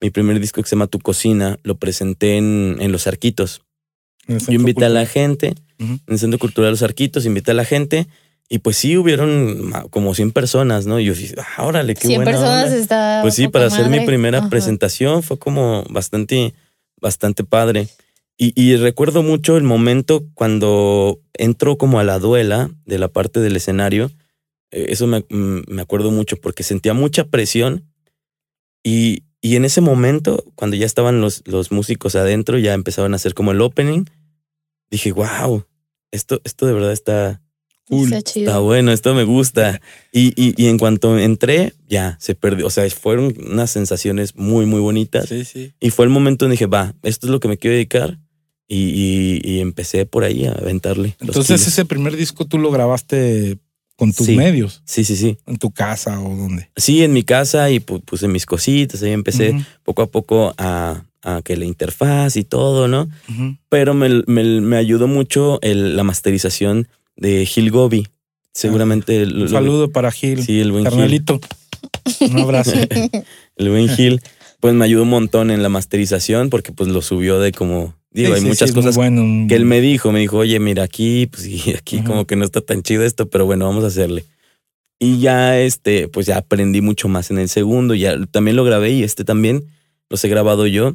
[0.00, 3.62] mi primer disco que se llama Tu Cocina, lo presenté en, en Los Arquitos.
[4.28, 7.64] en Yo invité a la gente, en el Centro Cultural Los Arquitos, invité a la
[7.64, 8.06] gente
[8.48, 11.00] y pues sí hubieron como 100 personas, ¿no?
[11.00, 12.76] Y yo dije, ah, órale, qué 100 buena personas onda".
[12.76, 13.18] está.
[13.22, 14.50] Pues sí, para hacer mi primera Ajá.
[14.50, 16.54] presentación fue como bastante,
[17.00, 17.88] bastante padre.
[18.36, 23.40] Y, y recuerdo mucho el momento cuando entro como a la duela de la parte
[23.40, 24.10] del escenario.
[24.72, 27.84] Eh, Eso me, mm, me acuerdo mucho porque sentía mucha presión.
[28.82, 33.16] Y, y en ese momento, cuando ya estaban los, los músicos adentro, ya empezaban a
[33.16, 34.04] hacer como el opening,
[34.90, 35.64] dije, wow,
[36.10, 37.40] esto, esto de verdad está,
[37.88, 38.04] Cool.
[38.12, 38.46] Está chido.
[38.48, 39.80] Está bueno, esto me gusta.
[40.12, 42.66] Y, y, y en cuanto entré, ya se perdió.
[42.66, 45.28] O sea, fueron unas sensaciones muy, muy bonitas.
[45.28, 45.72] Sí, sí.
[45.80, 48.18] Y fue el momento donde dije, va, esto es lo que me quiero dedicar.
[48.66, 51.14] Y, y, y empecé por ahí a aventarle.
[51.20, 53.58] Entonces ese primer disco tú lo grabaste
[53.96, 54.36] con tus Sí.
[54.36, 55.36] medios, Sí, sí, sí.
[55.46, 56.70] en tu casa o donde.
[56.74, 59.02] Sí, en mi casa y pu- puse mis cositas.
[59.02, 63.08] Ahí empecé Ujú, poco a poco a, a que la interfaz y todo, ¿no?
[63.28, 63.56] ujú.
[63.68, 68.06] Pero me, me, me ayudó mucho el- la masterización de Gil Gobi.
[68.52, 69.26] Seguramente.
[69.26, 70.90] lo- Un lo- saludo para Gil, Sí, el buen Gil.
[70.92, 71.40] carnalito.
[72.20, 72.72] Un abrazo.
[73.56, 74.20] El buen Gil,
[74.60, 78.28] pues me ayudó un montón en la masterización porque pues lo subió de como, digo,
[78.28, 80.82] Sí, hay sí, muchas sí, cosas bueno, que él me dijo, me dijo, oye, mira
[80.82, 82.06] aquí, pues sí, aquí Ujú.
[82.06, 84.24] como que no está tan chido esto, pero bueno, vamos a hacerle.
[84.98, 88.90] Y ya este, pues ya aprendí mucho más en el segundo, ya también lo grabé
[88.92, 89.64] y este también
[90.10, 90.94] los he grabado yo,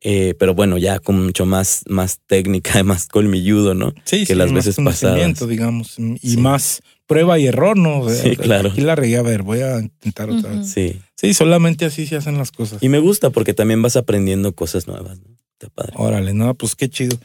[0.00, 3.92] eh, pero bueno, ya con mucho más, más técnica, más colmilludo, ¿no?
[4.04, 5.48] sí, que sí, las más veces conocimiento, pasadas.
[5.50, 6.36] digamos, y Sí.
[6.36, 8.08] más prueba y error, ¿no?
[8.10, 8.70] Sí, claro.
[8.70, 10.68] Aquí la regué, a ver, voy a intentar otra vez.
[10.70, 10.96] Sí.
[11.16, 12.82] Sí, solamente así se hacen las cosas.
[12.82, 15.24] Y me gusta porque también vas aprendiendo cosas nuevas, ¿no?
[15.52, 15.94] Está padre.
[15.96, 17.16] Órale, no, pues qué chido.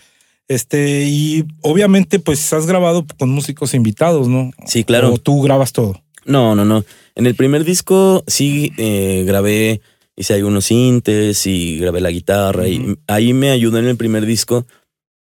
[0.47, 4.51] Este, y obviamente, pues has grabado con músicos invitados, ¿no?
[4.65, 5.13] Sí, claro.
[5.13, 6.01] O tú grabas todo.
[6.25, 6.83] No, no, no.
[7.15, 9.81] En el primer disco sí eh, grabé,
[10.15, 12.67] hice algunos sintes y grabé la guitarra.
[12.67, 14.65] Y ahí me ayudó en el primer disco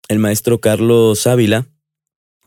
[0.07, 1.67] el maestro Carlos Ávila.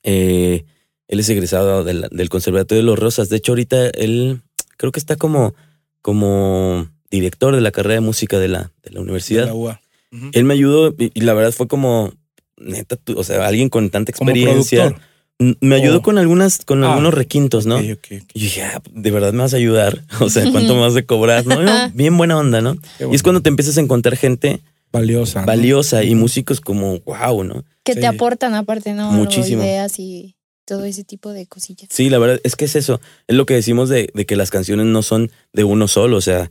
[0.02, 0.64] Eh,
[1.08, 3.28] él es egresado del, del Conservatorio de los Rosas.
[3.28, 4.42] De hecho, ahorita él
[4.76, 5.54] creo que está como,
[6.02, 9.46] como director de la carrera de música de la, de la de universidad.
[9.46, 9.80] la UA.
[10.12, 10.30] Ujú.
[10.32, 12.12] Él me ayudó y, y la verdad fue como,
[12.58, 14.94] neta, tú- o sea, alguien con tanta experiencia.
[15.38, 16.02] Me ayudó Oh.
[16.02, 17.80] con algunas, con Ah, algunos requintos, ¿no?
[17.82, 17.98] Y
[18.34, 20.04] dije, ah, ¿de verdad me vas a ayudar?
[20.20, 21.44] O sea, ¿cuánto me vas a cobrar?
[21.46, 22.76] No, bien buena onda, ¿no?
[23.10, 24.60] Y es cuando te empiezas a encontrar gente
[24.92, 25.40] valiosa.
[25.40, 25.46] ¿no?
[25.46, 27.64] valiosa y músicos como, wow, ¿no?
[27.82, 28.00] Que Sí.
[28.00, 29.10] te aportan aparte, ¿no?
[29.10, 29.62] Muchísimo.
[29.64, 31.88] Ideas y todo ese tipo de cosillas.
[31.92, 33.00] Sí, la verdad es que es eso.
[33.26, 36.20] Es lo que decimos de, de que las canciones no son de uno solo, o
[36.20, 36.50] sea,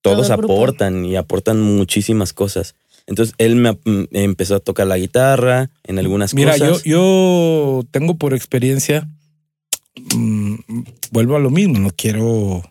[0.00, 2.76] todos Todo aportan y aportan muchísimas cosas.
[3.12, 6.84] Entonces él me, me empezó a tocar la guitarra en algunas Mira, yo, cosas.
[6.84, 9.06] yo tengo por experiencia,
[10.16, 10.54] mm,
[11.10, 12.62] vuelvo a lo mismo, no quiero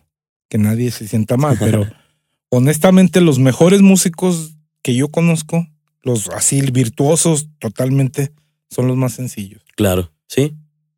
[0.48, 1.86] que nadie se sienta mal, pero
[2.50, 5.68] honestamente los mejores músicos que yo conozco,
[6.02, 8.32] los así virtuosos totalmente,
[8.68, 9.62] son los más sencillos.
[9.76, 10.54] Claro, sí,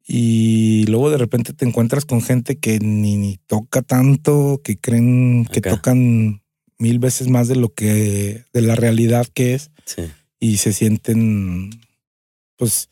[0.06, 5.44] Y luego de repente te encuentras con gente que ni, ni toca tanto, que creen
[5.52, 5.70] que Acá.
[5.76, 6.40] tocan
[6.78, 10.02] mil veces más de lo que, de la realidad que es sí.
[10.40, 11.70] y se sienten,
[12.56, 12.88] pues,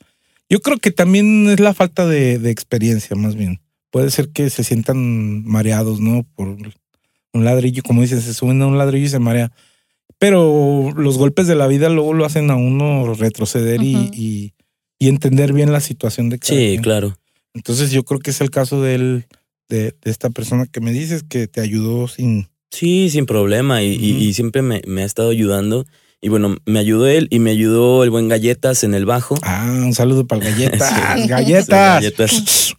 [0.48, 3.60] yo creo que también es la falta de, de experiencia, más bien.
[3.90, 6.24] Puede ser que se sientan mareados, ¿no?
[6.34, 6.48] Por
[7.34, 9.50] un ladrillo, como dicen, se suben a un ladrillo y se marea.
[10.18, 14.54] Pero los golpes de la vida luego lo hacen a uno retroceder y, y-
[14.98, 16.82] y entender bien la situación de cada Sí, quien.
[16.82, 17.18] claro.
[17.54, 19.26] Entonces yo creo que es el caso de él,
[19.68, 22.48] de, de esta persona que me dices que te ayudó sin...
[22.72, 23.82] Sí, sin problema.
[23.82, 25.86] Y, y- y siempre me, me ha estado ayudando.
[26.20, 29.34] Y bueno, me ayudó él y me ayudó el buen Galletas en el bajo.
[29.42, 30.88] Ah, un saludo para el galletas.
[31.20, 31.28] Sí.
[31.28, 31.68] Galletas.
[32.02, 32.74] Galletas.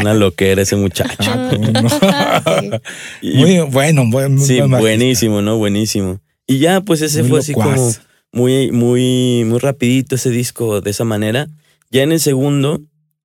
[0.00, 1.30] Una loquera ese muchacho.
[1.32, 1.88] Ah, cómo no.
[3.22, 5.56] Y- Muy bueno, buen, sí, buen buenísimo, ¿no?
[5.58, 6.20] Buenísimo.
[6.46, 7.92] Y ya, pues ese Muy fue así como
[8.32, 11.46] muy, muy, muy rapidito ese disco de esa manera.
[11.90, 12.80] Ya en el segundo,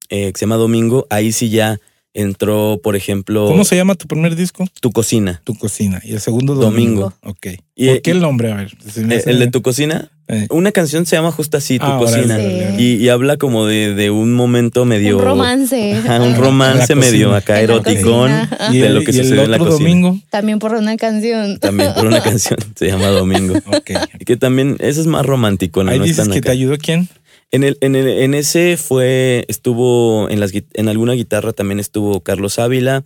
[0.10, 1.80] eh, que se llama Domingo, ahí sí ya
[2.22, 4.66] entró, por ejemplo, ¿Cómo se llama tu primer disco?
[4.82, 5.42] Tu Cocina.
[5.44, 6.02] Tu cocina.
[6.04, 7.14] Y el segundo Domingo.
[7.14, 7.14] domingo.
[7.24, 7.48] Ok.
[7.76, 8.52] Y- ¿Por qué el nombre?
[8.52, 8.74] A ver.
[8.98, 10.48] Eh, el de Tu Cocina, eh.
[10.50, 12.38] una canción se llama justo así, Tu Ah, Cocina.
[12.38, 12.44] Sí.
[12.78, 15.18] Y, y habla como de, de un momento medio...
[15.18, 15.94] Un romance.
[15.96, 18.32] Ajá, un romance medio acá eroticón.
[18.72, 19.90] Y de el, lo que sucede en la otro cocina.
[19.90, 20.20] domingo.
[20.30, 21.58] También por una canción.
[21.60, 23.56] También por una canción, se llama Domingo.
[23.68, 23.92] Ok.
[24.20, 25.92] Y que también, ese es más romántico, ¿no?
[25.92, 26.48] Ahí No dices que acá.
[26.48, 27.08] te ayudó quién?
[27.52, 32.22] En, el, en, el- en ese fue, estuvo, en, las, en alguna guitarra también estuvo
[32.22, 33.04] Carlos Ávila.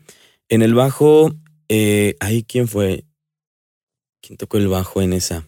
[0.49, 1.33] En el bajo,
[1.69, 3.05] eh, ahí, ¿quién fue?
[4.21, 5.47] ¿Quién tocó el bajo en esa?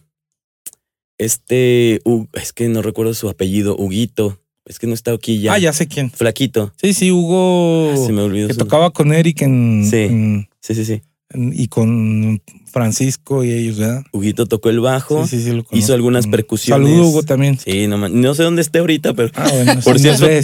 [1.18, 2.00] Este,
[2.34, 4.40] es que no recuerdo su apellido, Huguito.
[4.66, 5.54] Es que no está aquí ya.
[5.54, 6.10] Ah, ya sé quién.
[6.10, 6.72] Flaquito.
[6.80, 7.94] Sí, sí, Hugo.
[8.04, 8.48] Se me olvidó.
[8.48, 9.96] que su- tocaba con Eric en, Sí.
[9.96, 11.02] en- Sí, sí, sí.
[11.36, 14.02] Y con Francisco y ellos, ¿verdad?
[14.12, 15.26] Huguito tocó el bajo.
[15.26, 16.30] Sí, sí, sí, hizo algunas Mm.
[16.30, 16.88] percusiones.
[16.88, 17.58] Saludo, Hugo, también.
[17.58, 19.30] Sí, no, no sé dónde esté ahorita, pero.
[19.34, 20.42] Ah, bueno, Por cierto, ve,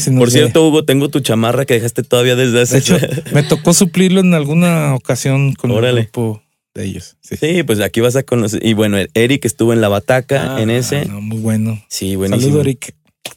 [0.55, 2.79] por Hugo, tengo tu chamarra que dejaste todavía desde De hace.
[2.79, 2.97] hecho,
[3.35, 6.01] me tocó suplirlo en alguna ocasión con Órale.
[6.01, 6.43] el grupo
[6.75, 7.17] de ellos.
[7.21, 8.65] Sí, Sí, pues aquí vas a conocer.
[8.65, 11.05] Y bueno, Eric estuvo en la bataca, Ah, en ese.
[11.07, 11.83] no, muy bueno.
[11.89, 12.43] Sí, buenísimo.
[12.49, 12.95] Saludo, Eric.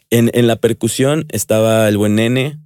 [0.10, 2.58] En, en la percusión estaba el buen nene.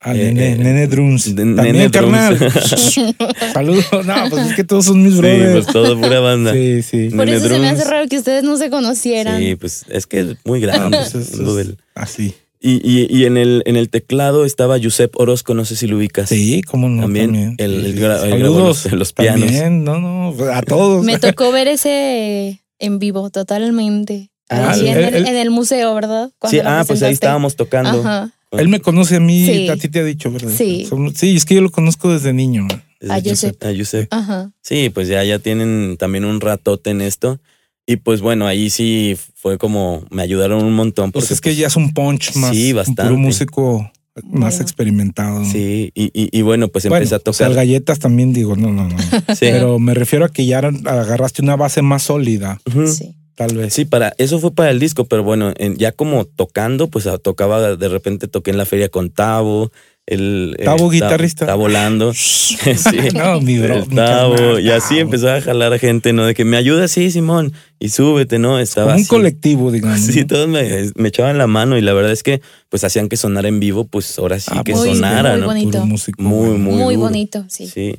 [0.00, 1.34] Ah, Eh, Nene, eh, Nene Drums.
[1.34, 2.16] de- También, Nene Drums.
[2.16, 2.52] carnal.
[3.52, 3.84] Saludos.
[4.06, 5.52] No, pues es que todos son mis Sí, brothers.
[5.52, 6.52] pues todo pura banda.
[6.52, 7.16] Sí, Sí, sí.
[7.16, 7.90] Por Nene eso se me hace Drums.
[7.90, 9.42] raro que ustedes no se conocieran.
[9.58, 10.98] pues es que es muy Ah, grande.
[10.98, 12.34] pues es- el mundo es del- así.
[12.60, 15.96] Y, y, y en, el, en el teclado estaba Josep Orozco, no sé si lo
[15.96, 16.28] ubicas.
[16.28, 17.02] Sí, cómo no.
[17.02, 17.54] También, También.
[17.58, 18.28] el- Sí, el sí, gra- sí.
[18.32, 18.84] el grabó Saludos.
[18.84, 19.40] los- los pianos.
[19.42, 21.04] También, no, no, a todos.
[21.04, 24.30] Me tocó ver ese en vivo totalmente.
[24.48, 26.30] Ah, en, el, él- en el museo, ¿verdad?
[26.38, 28.00] Cuando Sí, ah, pues ahí estábamos tocando.
[28.00, 28.30] Ajá.
[28.52, 29.68] Él me conoce a mí, Sí.
[29.68, 30.50] a ti te ha dicho, ¿verdad?
[30.56, 30.88] Sí.
[31.14, 32.64] Sí, es que yo lo conozco desde niño.
[32.64, 32.82] man.
[33.00, 33.62] Desde A Josep.
[33.64, 34.08] A Josep.
[34.12, 34.50] Ajá.
[34.62, 37.38] Sí, pues ya, ya tienen también un ratote en esto.
[37.86, 41.12] Y pues bueno, ahí sí fue como me ayudaron un montón.
[41.12, 42.50] Pues es que ya es un punch más.
[42.54, 43.02] Sí, Un bastante.
[43.04, 43.90] puro músico
[44.24, 44.62] más Bueno.
[44.62, 45.44] experimentado.
[45.44, 47.54] Sí, y, y, y bueno, pues Bueno, empecé a o sea, tocar.
[47.56, 48.96] galletas también digo, no, no, no.
[49.28, 49.36] sí.
[49.40, 52.60] Pero me refiero a que ya agarraste una base más sólida.
[52.86, 53.14] Sí.
[53.38, 53.72] Tal vez.
[53.72, 57.16] Sí, para, eso fue para el disco, pero bueno, en- ya como tocando, pues ah,
[57.16, 59.70] tocaba, de repente toqué en la feria con Tavo.
[60.10, 61.44] El, eh, Tavo, Ta- guitarrista.
[61.44, 62.12] Está volando.
[62.14, 62.56] sí.
[63.14, 63.74] No, mi bro.
[63.74, 66.24] El mi Y así empezó a jalar a gente, ¿no?
[66.24, 68.58] De que me ayuda, sí, Simón, y súbete, ¿no?
[68.58, 69.08] Estaba Como un así.
[69.10, 70.00] colectivo, digamos.
[70.12, 70.26] Sí, ¿no?
[70.28, 73.48] todos me, me echaban la mano y la verdad es que pues hacían que sonara
[73.48, 75.46] en vivo, pues ahora sí Ah, que muy- sonara, muy ¿no?
[75.46, 75.86] bonito.
[75.86, 76.22] Músico.
[76.22, 77.06] Muy, muy, Muy, duro.
[77.06, 77.66] bonito, sí.
[77.68, 77.96] Sí.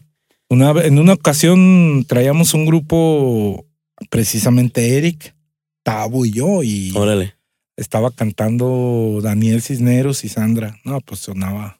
[0.50, 3.66] Una, en una ocasión traíamos un grupo,
[4.10, 5.34] precisamente Eric,
[5.84, 7.36] Tavo y yo, y Órale.
[7.78, 10.78] estaba cantando Daniel Cisneros y Sandra.
[10.84, 11.80] No, pues sonaba.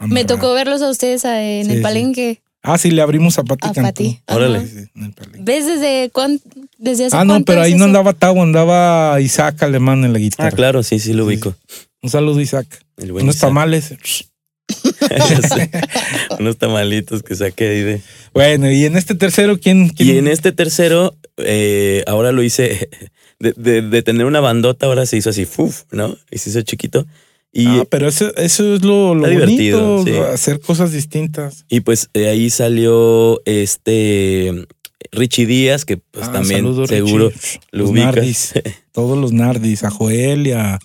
[0.00, 1.82] Me tocó verlos a ustedes a- en Sí, el sí.
[1.82, 2.40] palenque.
[2.62, 3.72] Ah, sí, le abrimos a Pati A.
[3.82, 4.20] Pati.
[4.26, 4.66] Órale.
[4.66, 5.40] Sí, sí, en el palenque.
[5.42, 6.40] ¿Ves desde cuán,
[6.78, 10.48] desde hace Ah, no, pero ahí no andaba Tavo, andaba Isaac Alemán en la guitarra.
[10.48, 11.54] Ah, claro, sí, sí lo Sí, ubico.
[12.02, 12.66] Un saludo, Isaac.
[12.96, 13.48] El buen Unos Isaac.
[13.50, 13.94] tamales.
[16.38, 18.00] Unos tamalitos que saqué ahí de.
[18.32, 19.88] Bueno, y en este tercero, ¿quién?
[19.90, 20.08] quién?
[20.08, 22.88] Y en este tercero, eh, ahora lo hice
[23.38, 25.82] de, de- de tener una bandota, ahora se hizo así, ¡fuf!
[25.92, 26.16] ¿no?
[26.30, 27.06] Y se hizo chiquito.
[27.52, 30.18] Y, Ah, pero eso, eso es lo, lo divertido, bonito, sí.
[30.32, 31.64] hacer cosas distintas.
[31.68, 34.66] y pues de ahí salió este
[35.12, 37.60] Richie Díaz, que pues Ah, también saludo, seguro Richie.
[37.70, 38.14] lo Los ubicas.
[38.16, 38.52] Nardis,
[38.92, 40.80] todos los Nardis, a Joel y a,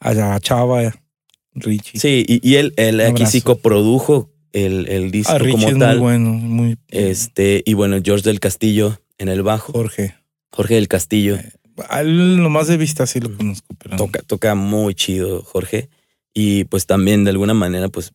[0.00, 0.94] a, Chava,
[1.54, 1.98] Richie.
[1.98, 5.78] Sí, y, y él, él aquí sí coprodujo el, el disco a Richie como es
[5.78, 5.96] tal.
[5.96, 9.72] muy bueno, muy Este, y bueno, George del Castillo en el bajo.
[9.72, 10.14] Jorge.
[10.50, 11.38] Jorge del Castillo.
[11.88, 15.88] A él nomás de vista sí lo conozco, pero Toca, toca muy chido, Jorge.
[16.34, 18.12] Y pues también de alguna manera, pues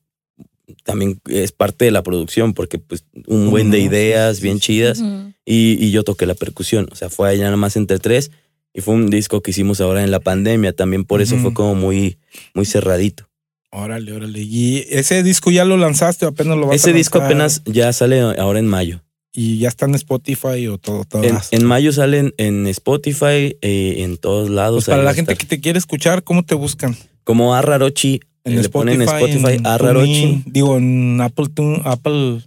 [0.83, 4.61] también es parte de la producción, porque pues un buen de ideas sí, bien sí.
[4.61, 5.01] chidas.
[5.45, 6.87] Y, y yo toqué la percusión.
[6.91, 8.31] O sea, fue allá nada más entre tres.
[8.73, 10.73] Y fue un disco que hicimos ahora en la pandemia.
[10.73, 12.17] También por eso fue como muy,
[12.53, 13.29] muy cerradito.
[13.71, 14.39] Órale, órale.
[14.41, 17.91] ¿Y ese disco ya lo lanzaste o apenas lo vas a Ese disco apenas ya
[17.93, 19.04] sale ahora en mayo.
[19.37, 21.03] ¿Y ya está en Spotify o todo?
[21.03, 24.85] todo En, en mayo salen en Spotify, eh, en todos lados.
[24.85, 25.37] Pues para la gente estar.
[25.47, 26.95] que te quiere escuchar, ¿cómo te buscan?
[27.25, 30.43] Como Arrarochi, En le ponen en Spotify en Arrarochi.
[30.45, 32.41] Digo, en Apple, Tune- Apple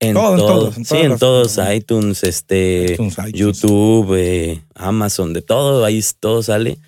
[0.00, 3.32] En Todo, en todos, en sí, en las- todos, iTunes, este, iTunes, iTunes.
[3.34, 6.78] YouTube, eh, Amazon, de todo, ahí todo sale.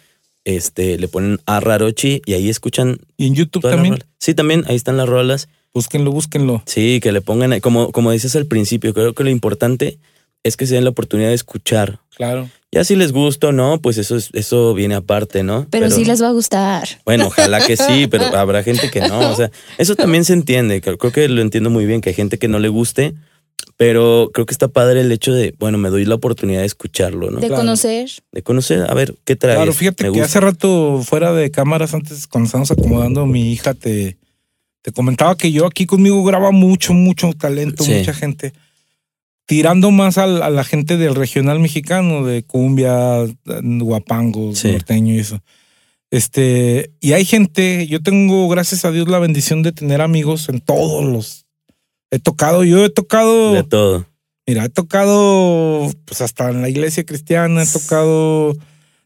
[0.44, 3.98] Este, le ponen a Rarochi y ahí escuchan y en YouTube también.
[4.18, 5.48] Sí, también, ahí están las rolas.
[5.74, 6.62] Búsquenlo, búsquenlo.
[6.66, 9.98] Sí, que le pongan, como, como dices al principio, creo que lo importante
[10.42, 12.00] es que se den la oportunidad de escuchar.
[12.16, 12.48] Claro.
[12.72, 15.66] Ya si les gusta o no, pues eso, es- eso viene aparte, ¿no?
[15.70, 16.88] Pero, sí les va a gustar.
[17.04, 19.30] Bueno, ojalá que sí, pero habrá gente que no.
[19.32, 20.80] O sea, eso también se entiende.
[20.80, 23.14] Creo creo que lo entiendo muy bien, que hay gente que no le guste,
[23.76, 27.30] pero creo que está padre el hecho de, bueno, me doy la oportunidad de escucharlo,
[27.30, 27.40] ¿no?
[27.40, 27.62] De Claro.
[27.62, 28.08] conocer.
[28.32, 29.56] De conocer, a ver, ¿qué traes?
[29.56, 30.24] Claro, fíjate Me que gusta.
[30.26, 34.16] hace rato fuera de cámaras, antes cuando estábamos acomodando, mi hija te,
[34.82, 37.92] te comentaba que yo aquí conmigo graba mucho, mucho talento, Sí.
[37.92, 38.52] mucha gente.
[39.46, 43.26] Tirando más al- a, la gente del regional mexicano, de cumbia,
[43.62, 44.72] guapango, Sí.
[44.72, 45.40] norteño y eso.
[46.10, 50.60] Este, y hay gente, yo tengo, gracias a Dios, la bendición de tener amigos en
[50.60, 51.46] todos los.
[52.10, 53.52] He tocado, yo he tocado.
[53.54, 54.06] De todo.
[54.46, 58.56] Mira, he tocado pues hasta en la iglesia cristiana, he tocado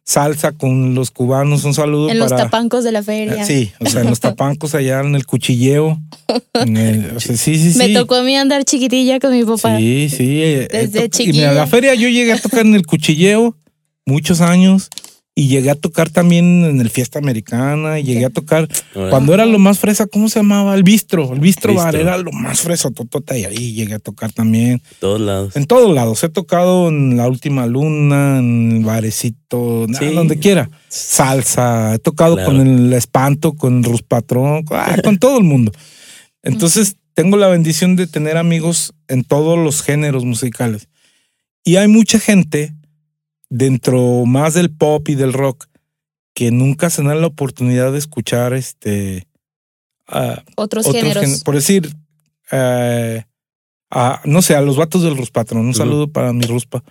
[0.05, 3.45] salsa con los cubanos, un saludo En los tapancos de la feria.
[3.45, 5.99] Sí, o sea, en los tapancos allá en el cuchilleo.
[6.55, 7.79] En el- o sea, sí, sí, sí.
[7.79, 9.79] Me tocó a mí andar chiquitilla con mi papá.
[9.79, 10.43] Sí, sí.
[10.43, 11.67] eh, Desde toc- y mira, la chiquilla.
[11.67, 13.57] feria yo llegué a tocar en el cuchilleo
[14.07, 14.90] muchos años
[15.37, 18.68] y llegué a tocar también en el Fiesta Americana y llegué a tocar
[19.11, 20.77] cuando era lo más fresa, ¿cómo se llamaba?
[20.77, 24.33] El bistro, el bistro, bar era lo más fresa, totota y ahí llegué a tocar
[24.33, 24.81] también.
[25.01, 25.57] todos lados.
[25.57, 26.23] En todos lados.
[26.23, 30.07] He tocado en La Última Luna, en el barecito, Sí.
[30.14, 30.70] donde quiera.
[30.88, 31.94] Salsa.
[31.94, 32.51] He tocado Claro.
[32.53, 35.73] con el Espanto, con Rus Patrón, con, ah, con todo el mundo.
[36.44, 40.88] Entonces, tengo la bendición de tener amigos en todos los géneros musicales.
[41.64, 42.73] Y hay mucha gente
[43.50, 45.66] dentro más del pop y del rock
[46.35, 49.26] que nunca se dan la oportunidad de escuchar este
[50.09, 51.42] ah, Otros, otros géneros.
[51.44, 51.94] por decir,
[52.50, 53.24] eh,
[53.90, 56.83] a, no sé, a los vatos del Ruspatrón, un saludo para mi Ruspa.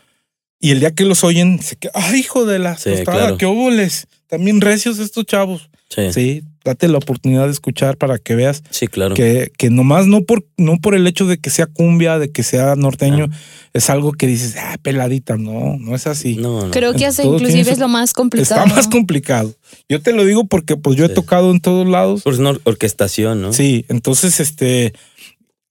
[0.59, 3.17] Y el día que los oyen, se queda, ¡ay, hijo de la Sí, tostada!
[3.17, 3.37] claro.
[3.37, 4.07] ¡Qué óboles!
[4.27, 5.69] También recios estos chavos.
[5.89, 9.15] Sí, date la oportunidad de escuchar para que veas claro.
[9.15, 12.43] que, que nomás no por, no por el hecho de que sea cumbia, de que
[12.43, 13.27] sea norteño,
[13.73, 15.35] es algo que dices, ah, peladita.
[15.37, 16.35] No, no es así.
[16.37, 16.71] No, no.
[16.71, 18.63] Creo que hasta Todo inclusive es lo más complicado.
[18.63, 19.53] Está más complicado.
[19.89, 21.15] Yo te lo digo porque pues yo he Sí.
[21.15, 22.21] tocado en todos lados.
[22.23, 23.51] Pues no, orquestación, ¿no?
[23.53, 24.93] Sí, entonces, este, eh,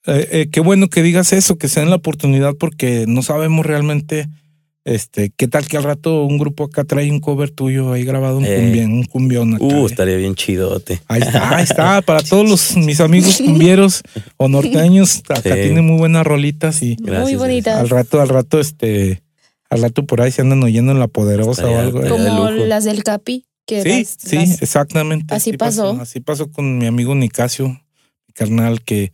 [0.07, 4.29] eh, qué bueno que digas eso, que se den la oportunidad porque no sabemos realmente,
[4.85, 8.39] este, qué tal que al rato un grupo acá trae un cover tuyo ahí grabado
[8.39, 8.57] un Eh.
[8.57, 9.65] cumbión, un cumbión acá.
[9.65, 9.87] Uh, eh.
[9.87, 11.01] estaría bien chidote.
[11.09, 14.03] Ahí está, ahí está, para todos los, mis amigos cumbieros
[14.37, 15.63] o norteños, acá Sí.
[15.63, 17.77] tienen muy buenas rolitas y Muy bonitas.
[17.79, 19.23] al rato, al rato, este,
[19.71, 22.05] al rato por ahí se andan oyendo en la poderosa o algo.
[22.05, 22.09] eh.
[22.09, 23.47] Como de las del Capi.
[23.65, 25.33] Que Sí, las- sí, las- exactamente.
[25.33, 25.93] Así pasó.
[26.01, 29.13] Así pasó con mi amigo Nicasio, mi carnal, que,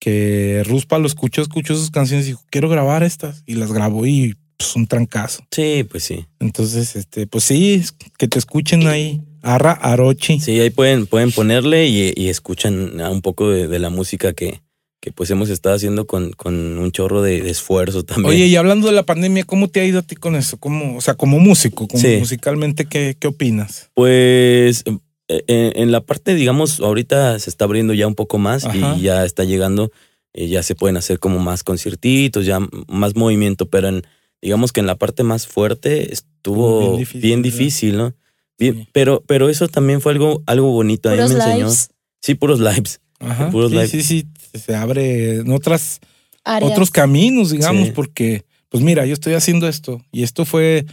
[0.00, 3.42] que Ruspa lo escuchó, escuchó sus canciones y dijo, quiero grabar estas.
[3.46, 4.34] Y las grabó y
[4.64, 5.42] pues un trancazo.
[5.50, 6.26] Sí, pues sí.
[6.40, 7.82] Entonces, este, pues sí,
[8.18, 9.20] que te escuchen ahí.
[9.42, 10.38] Arra Arochi.
[10.40, 14.60] Sí, ahí pueden, pueden ponerle y, y escuchan un poco de, de la música que,
[15.00, 18.34] que pues hemos estado haciendo con, con un chorro de, de esfuerzo también.
[18.34, 20.58] Oye, y hablando de la pandemia, ¿cómo te ha ido a ti con eso?
[20.58, 22.18] ¿Cómo, o sea, como músico, como Sí.
[22.20, 23.90] musicalmente, ¿qué, qué opinas?
[23.94, 24.84] Pues
[25.26, 28.94] eh, en, en la parte, digamos, ahorita se está abriendo ya un poco más Ajá.
[28.96, 29.90] y ya está llegando,
[30.34, 34.02] eh, ya se pueden hacer como más conciertitos, ya más movimiento, pero en,
[34.42, 37.96] digamos que en la parte más fuerte estuvo Bien bien difícil.
[37.96, 38.14] ¿no?
[38.58, 38.88] Bien, Sí.
[38.92, 41.08] pero, pero eso también fue algo, algo bonito.
[41.08, 41.56] A mí Puros me enseñó.
[41.58, 41.90] lives,
[42.20, 43.00] Sí, puros lives.
[43.20, 43.50] Ajá.
[43.50, 43.88] Puros Sí, live.
[43.88, 44.26] sí, sí,
[44.58, 46.00] se abre en otras,
[46.44, 46.72] áreas.
[46.72, 47.92] otros caminos, digamos, Sí.
[47.94, 50.84] porque, pues mira, yo estoy haciendo esto y esto fue,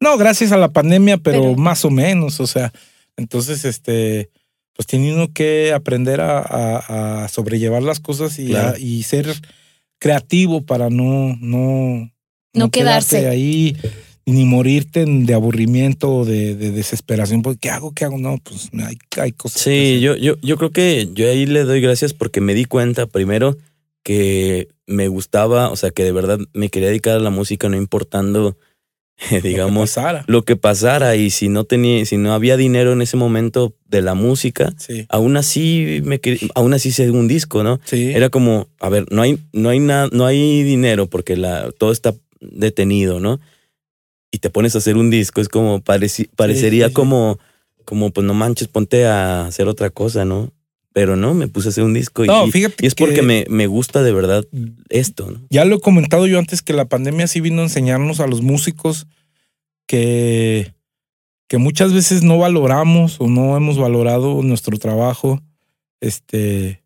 [0.00, 2.72] no, gracias a la pandemia, pero, Pero- más o menos, o sea,
[3.16, 4.30] entonces, este,
[4.74, 8.74] pues tiene uno que aprender a, a- a sobrellevar las cosas y, Claro.
[8.76, 9.32] a- y ser
[9.98, 12.10] creativo para no, no,
[12.54, 13.28] No quedarse.
[13.28, 13.76] ahí
[14.26, 17.92] ni morirte de aburrimiento o de, de desesperación, porque ¿qué hago?
[17.92, 18.16] ¿Qué hago?
[18.16, 19.60] No, pues hay, hay cosas.
[19.60, 23.06] Sí, yo, yo, yo creo que yo ahí le doy gracias porque me di cuenta
[23.06, 23.56] primero
[24.02, 27.76] que me gustaba, o sea, que de verdad me quería dedicar a la música, no
[27.76, 28.56] importando,
[29.30, 30.24] eh, Lo que digamos, pasara.
[30.26, 34.02] lo que pasara y si no tenía, si no había dinero en ese momento de
[34.02, 36.20] la música, Sí, aún así me
[36.54, 37.78] aún así hice un disco, ¿no?
[37.84, 38.10] sí.
[38.12, 41.92] Era como, a ver, no hay, no hay nada, no hay dinero porque la, todo
[41.92, 42.14] está
[42.52, 43.40] detenido, ¿no?
[44.30, 46.94] Y te pones a hacer un disco, es como pareci- parecería sí, sí.
[46.94, 47.38] como,
[47.84, 50.52] como, pues no manches, ponte a hacer otra cosa, ¿no?
[50.92, 53.22] Pero no, me puse a hacer un disco y, No, fíjate y es que- porque
[53.22, 54.44] me, me gusta de verdad
[54.88, 55.40] esto, ¿no?
[55.50, 58.42] Ya lo he comentado yo antes que la pandemia sí vino a enseñarnos a los
[58.42, 59.06] músicos
[59.86, 60.72] que,
[61.48, 65.40] que muchas veces no valoramos o no hemos valorado nuestro trabajo.
[66.00, 66.82] Este,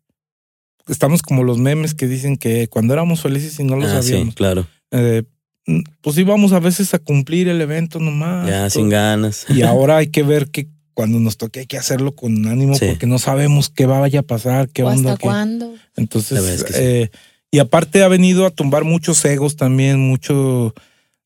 [0.87, 4.11] estamos como los memes que dicen que cuando éramos felices y no lo Ah, sí,
[4.11, 4.35] sabíamos.
[4.35, 4.67] claro.
[4.91, 5.23] Eh,
[6.01, 8.47] pues íbamos a veces a cumplir el evento nomás.
[8.47, 8.69] ya todo.
[8.71, 9.45] sin ganas.
[9.49, 12.85] Y ahora hay que ver que cuando nos toque hay que hacerlo con ánimo Sí.
[12.89, 15.11] porque no sabemos qué vaya a pasar, qué ¿O onda.
[15.13, 15.73] hasta qué- cuándo?
[15.95, 16.79] entonces, La verdad es que sí.
[16.81, 17.11] eh,
[17.51, 20.73] y aparte ha venido a tumbar muchos egos también, mucho,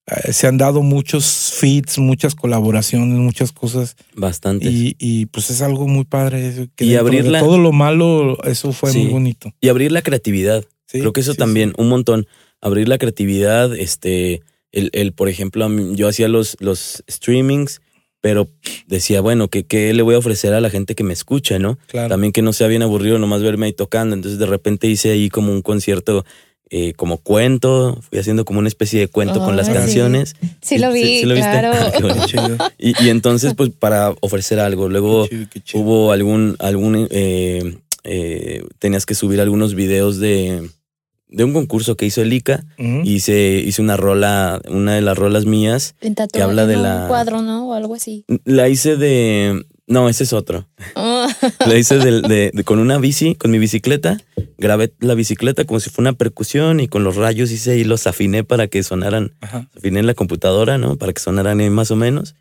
[0.07, 4.69] eh, se han dado muchos feats, muchas colaboraciones, muchas cosas Bastante.
[4.69, 6.47] y, y, pues es algo muy padre.
[6.47, 8.99] eso, que Y de abrirla- todo lo malo, eso fue Sí.
[8.99, 9.53] muy bonito.
[9.59, 10.63] Y abrir la creatividad.
[10.87, 11.75] Sí, Creo que eso sí, también, sí.
[11.81, 12.27] un montón.
[12.63, 14.41] Abrir la creatividad, este,
[14.71, 17.81] el, el por ejemplo, yo hacía los, los streamings,
[18.21, 18.47] pero
[18.87, 21.77] decía, bueno, ¿qué, ¿qué le voy a ofrecer a la gente que me escucha, no?
[21.87, 22.07] Claro.
[22.07, 24.15] También que no sea bien aburrido nomás verme ahí tocando.
[24.15, 26.23] Entonces de repente hice ahí como un concierto,
[26.69, 29.73] eh, como cuento, fui haciendo como una especie de cuento con las sí.
[29.73, 30.35] canciones.
[30.61, 31.49] Sí lo vi, ¿Sí lo viste?
[31.49, 31.73] claro.
[32.59, 34.87] Ah, Y, y entonces, pues, para ofrecer algo.
[34.87, 35.83] Luego qué chido, qué chido.
[35.83, 40.69] hubo algún, algún eh, eh, tenías que subir algunos videos de,
[41.33, 42.63] de un concurso que hizo el ICA.
[42.79, 43.01] Ujú.
[43.03, 45.95] Hice, hice una rola, una de las rolas mías.
[45.99, 46.83] En tatuaje, habla de ¿no?
[46.83, 47.67] la- Un cuadro, ¿no?
[47.69, 48.23] O algo así.
[48.45, 49.65] La hice de.
[49.85, 50.69] No, ese es otro.
[50.95, 51.27] Ah,
[51.67, 54.17] La hice del- de, de- con una bici, con mi bicicleta.
[54.57, 58.07] Grabé la bicicleta como si fuera una percusión y con los rayos hice y los
[58.07, 59.33] afiné para que sonaran.
[59.41, 59.67] Ajá.
[59.75, 60.95] Afiné en la computadora, ¿no?
[60.97, 62.35] Para que sonaran ahí más o menos.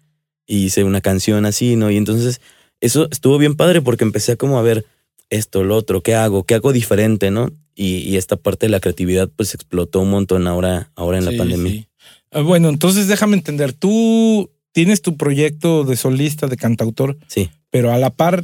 [0.46, 1.90] Y hice una canción así, ¿no?
[1.90, 2.40] Y entonces
[2.80, 4.84] eso estuvo bien padre porque empecé a como a ver
[5.30, 6.44] esto, lo otro, ¿qué hago?
[6.44, 7.50] ¿Qué hago diferente, no?
[7.74, 11.32] Y, y esta parte de la creatividad pues explotó un montón ahora, ahora en la
[11.36, 11.72] pandemia.
[11.72, 11.86] sí.
[12.30, 17.50] Ah, Bueno, entonces déjame entender, tú tienes tu proyecto de solista, de cantautor, Sí.
[17.70, 18.42] pero a la par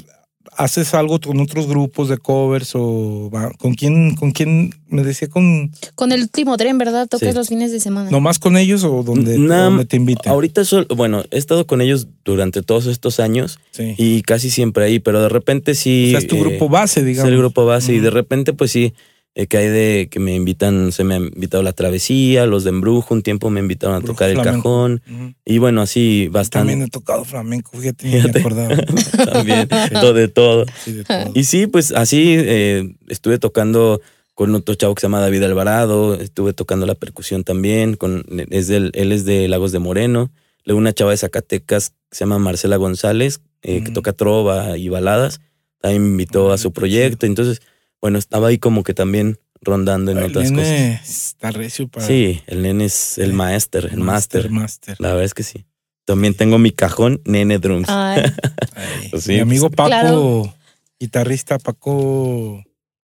[0.56, 5.70] haces algo con otros grupos de covers o con quién, con quién me decía con
[5.94, 7.06] Con el último tren, ¿verdad?
[7.06, 7.34] Tocas Sí.
[7.36, 8.10] los fines de semana.
[8.10, 10.32] nomás con ellos o donde, donde te invitan.
[10.32, 13.94] Ahorita sol- bueno, he estado con ellos durante todos estos años Sí.
[13.98, 16.06] y casi siempre ahí, pero de repente sí.
[16.08, 17.30] o sea, es tu eh, grupo base, es digamos.
[17.30, 18.94] el grupo base y de repente pues sí,
[19.38, 22.70] eh, que hay de que me invitan, se me ha invitado la travesía, los de
[22.70, 25.00] Embrujo, un tiempo me invitaron a Brujo tocar el cajón
[25.44, 26.72] y bueno, así bastante.
[26.72, 28.40] También he tocado flamenco, fíjate, ni me Fíjate.
[28.40, 28.76] acordaba.
[29.32, 30.66] También, todo de todo.
[30.84, 31.30] Sí, de todo.
[31.34, 34.00] Y sí, pues así eh, estuve tocando
[34.34, 38.66] con otro chavo que se llama David Alvarado, estuve tocando la percusión también, con, es
[38.66, 40.32] del, él es de Lagos de Moreno,
[40.64, 44.88] luego una chava de Zacatecas que se llama Marcela González, eh, que toca trova y
[44.88, 45.40] baladas,
[45.80, 47.62] también me invitó a su proyecto, entonces,
[48.00, 50.68] bueno, estaba ahí como que también rondando en El otras cosas.
[50.68, 54.96] nene está recio para Sí, el nene es el master, el master, master.
[55.00, 55.64] la verdad es que sí.
[56.04, 57.88] También tengo mi cajón, Nene Drums.
[57.90, 58.22] Ay,
[58.74, 60.54] Ay, Pues sí, Mi amigo Paco, Claro.
[60.98, 62.64] guitarrista Paco.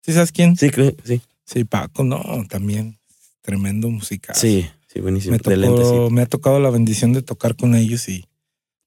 [0.04, 0.58] ¿Sí sabes quién?
[0.58, 2.98] Sí, creo, sí, Sí, Paco, no, también
[3.42, 4.36] tremendo musical.
[4.36, 5.32] sí, sí, buenísimo.
[5.34, 5.44] me, sí.
[5.62, 8.26] tocó, me ha tocado la bendición de tocar con ellos y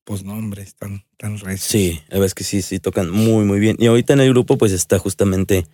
[0.05, 1.63] pues no, hombre, están tan recios.
[1.63, 3.77] Sí, la verdad es que sí, sí, tocan muy, muy bien.
[3.79, 5.67] Y ahorita en el grupo pues está justamente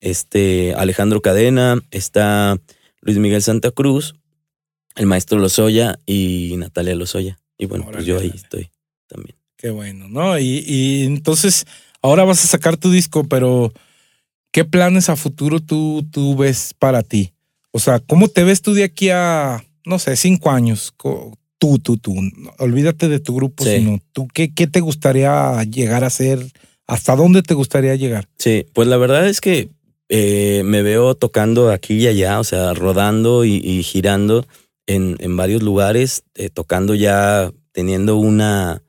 [0.00, 2.58] este Alejandro Cadena, está
[3.00, 4.14] Luis Miguel Santa Cruz,
[4.96, 7.38] el maestro Lozoya y Natalia Lozoya.
[7.56, 8.70] Y bueno, pues yo ahí estoy
[9.06, 9.36] también.
[9.56, 10.38] Qué bueno, ¿no?
[10.38, 11.66] Y, y entonces
[12.02, 13.72] ahora vas a sacar tu disco, pero
[14.52, 17.32] ¿qué planes a futuro tú, tú ves para ti?
[17.72, 20.94] O sea, ¿cómo te ves tú de aquí a, no sé, cinco años?
[21.58, 22.14] Tú, tú, tú.
[22.58, 26.44] Olvídate de tu grupo, sino tú, ¿qué, ¿qué te gustaría llegar a ser?
[26.86, 28.28] ¿Hasta dónde te gustaría llegar?
[28.38, 29.68] Sí, pues la verdad es que
[30.08, 34.46] eh, me veo tocando aquí y allá, o sea, rodando y, girando
[34.86, 38.82] en, en, varios lugares, eh, tocando ya, teniendo una,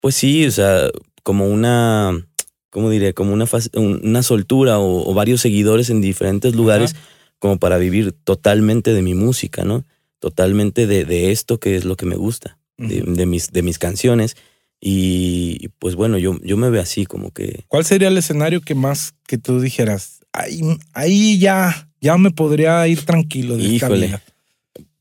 [0.00, 0.90] pues sí, o sea,
[1.22, 2.26] como una,
[2.70, 3.12] ¿cómo diría?
[3.12, 6.96] Como una, una soltura o, varios seguidores en diferentes lugares,
[7.38, 9.84] como para vivir totalmente de mi música, ¿no?
[10.18, 14.36] Totalmente de, de esto que es lo que me gusta, de, mis, de mis canciones.
[14.80, 17.64] Y pues bueno, yo, yo me veo así como que...
[17.68, 23.04] ¿Cuál sería el escenario que más que tú dijeras, ahí, ya, ya me podría ir
[23.04, 24.20] tranquilo de Híjole.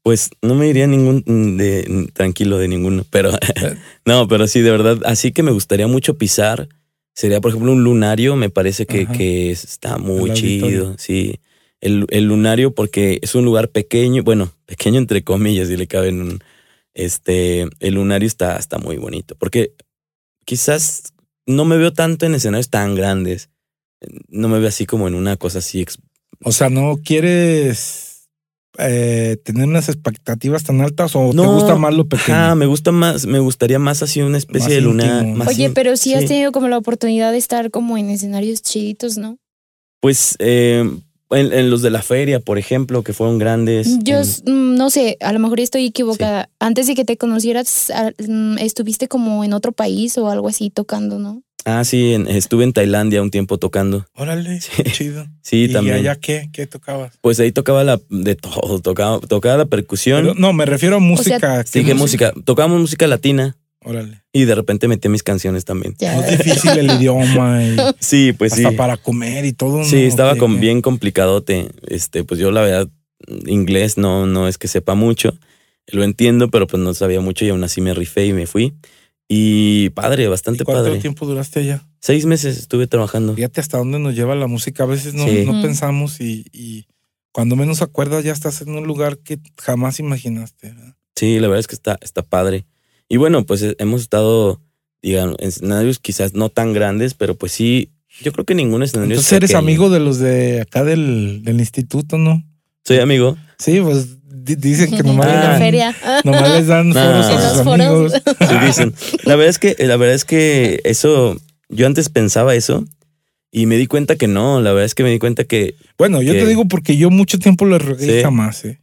[0.01, 3.77] Pues no me iría ningún de, tranquilo de ninguno, pero eh.
[4.05, 6.69] no, pero sí, de verdad, así que me gustaría mucho pisar.
[7.13, 11.39] Sería, por ejemplo, un lunario, me parece que, que está muy chido, sí.
[11.81, 16.21] El, el, lunario porque es un lugar pequeño, bueno, pequeño entre comillas, si le caben
[16.21, 16.43] un,
[16.95, 19.73] este, el lunario está, está muy bonito, porque
[20.45, 21.13] quizás
[21.45, 23.49] no me veo tanto en escenarios tan grandes
[24.29, 25.85] no me veo así como en una cosa así.
[26.43, 28.27] O sea, ¿no quieres
[28.77, 32.37] eh, tener unas expectativas tan altas o te gusta más lo pequeño?
[32.37, 35.23] Ah, me gusta más, me gustaría más así una especie de luna.
[35.47, 39.37] Oye, pero sí, has tenido como la oportunidad de estar como en escenarios chiditos, ¿no?
[40.01, 40.87] Pues eh,
[41.31, 43.97] en, los de la feria, por ejemplo, que fueron grandes.
[44.03, 46.49] Yo mm, no sé, a lo mejor estoy equivocada.
[46.59, 47.91] Antes de que te conocieras,
[48.27, 51.41] mm, estuviste como en otro país o algo así tocando, ¿no?
[51.65, 54.05] Ah, sí, estuve en Tailandia un tiempo tocando.
[54.13, 55.27] Órale, chido.
[55.41, 55.97] Sí, ¿Y también.
[55.97, 56.49] ¿Y allá qué?
[56.53, 57.13] ¿Qué tocabas?
[57.21, 60.33] Pues ahí tocaba la de todo, tocaba, tocaba la percusión.
[60.37, 61.63] no, me refiero a música.
[61.65, 62.33] sí, ¿qué música?
[62.45, 63.57] Tocábamos música latina.
[63.83, 64.23] Órale.
[64.33, 65.95] Y de repente metí mis canciones también.
[65.99, 67.61] Es difícil el idioma.
[67.99, 69.83] sí, pues hasta para comer y todo.
[69.83, 71.69] Sí, estaba con, bien complicadote.
[71.87, 72.89] Este, pues yo la verdad,
[73.45, 75.37] inglés no, no es que sepa mucho.
[75.87, 78.73] Lo entiendo, pero pues no sabía mucho y aún así me rifé y me fui.
[79.27, 80.99] Y padre, bastante ¿Y ¿Cuánto padre.
[80.99, 81.83] tiempo duraste allá?
[81.99, 83.33] Seis meses estuve trabajando.
[83.33, 84.83] Fíjate hasta dónde nos lleva la música.
[84.83, 86.85] A veces no, no pensamos y,
[87.31, 90.73] cuando menos acuerdas ya estás en un lugar que jamás imaginaste.
[91.15, 92.65] Sí, la verdad es que está, está padre.
[93.09, 94.61] Y bueno, pues eh, hemos estado,
[95.01, 97.89] digamos, en escenarios quizás no tan grandes, pero pues sí,
[98.21, 102.17] yo creo que ningún escenario Entonces eres amigo de los de acá del, del instituto,
[102.17, 102.43] ¿no?
[102.85, 103.37] Soy amigo.
[103.57, 105.95] Sí, pues dicen que nomás, la feria.
[106.23, 108.13] nomás les dan foros a sus amigos.
[108.13, 108.93] Sí, dicen.
[109.23, 111.37] La verdad es que, la verdad es que eso,
[111.69, 112.85] yo antes pensaba eso
[113.51, 115.75] y me di cuenta que no, la verdad es que me di cuenta que.
[115.97, 118.79] Bueno, yo te digo porque yo mucho tiempo les rogué jamás, ¿eh?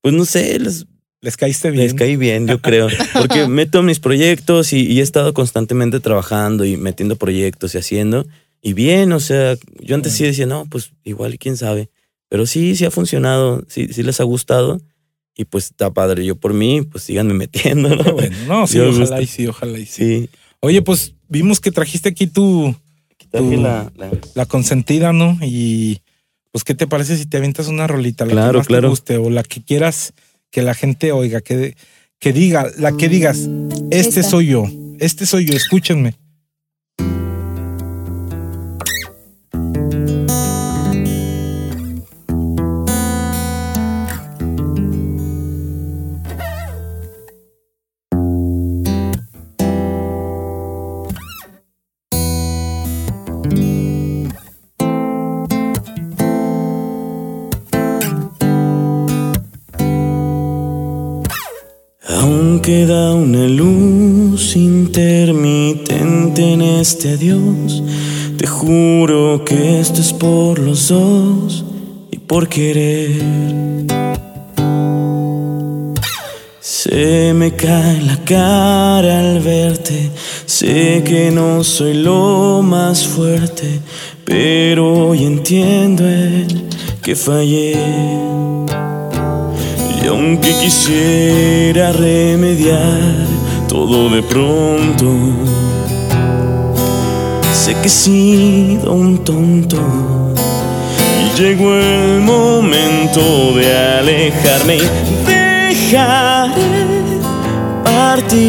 [0.00, 0.86] Pues no sé, les,
[1.24, 1.84] les caíste bien.
[1.84, 2.88] Les caí bien, yo creo.
[3.14, 8.26] Porque meto mis proyectos y, he estado constantemente trabajando y metiendo proyectos y haciendo.
[8.60, 11.88] Y bien, o sea, yo antes sí decía, no, pues igual, quién sabe.
[12.28, 14.80] Pero sí, sí ha funcionado, sí, sí les ha gustado.
[15.36, 16.24] Y pues está padre.
[16.24, 17.94] Yo por mí, pues síganme metiendo.
[17.94, 18.04] ¿no?
[18.14, 20.28] Bueno, no, sí, ojalá y sí, ojalá y sí.
[20.60, 22.74] Oye, pues vimos que trajiste aquí tu,
[23.32, 23.92] la,
[24.34, 24.46] la...
[24.46, 25.36] consentida, ¿no?
[25.42, 26.00] Y
[26.52, 28.24] pues, ¿qué te parece si te avientas una rolita?
[28.24, 28.82] La claro, que más claro.
[28.82, 30.14] te guste o la que quieras
[30.50, 31.76] que la gente oiga, que,
[32.20, 33.48] que diga, la que digas,
[33.90, 34.68] este soy yo,
[35.00, 36.14] este soy yo, escúchenme.
[62.64, 67.82] Queda una luz intermitente en este adiós.
[68.38, 71.62] Te juro que esto es por los dos
[72.10, 73.20] y por querer.
[76.60, 80.10] Se me cae la cara al verte,
[80.46, 83.82] sé que no soy lo más fuerte,
[84.24, 86.64] pero hoy entiendo el
[87.02, 87.74] que fallé.
[90.04, 93.26] Y aunque quisiera remediar
[93.66, 95.06] todo de pronto,
[97.54, 99.78] sé que he sido un tonto.
[101.22, 104.82] Y llegó el momento de alejarme y
[105.24, 106.52] dejaré
[107.82, 108.44] partir.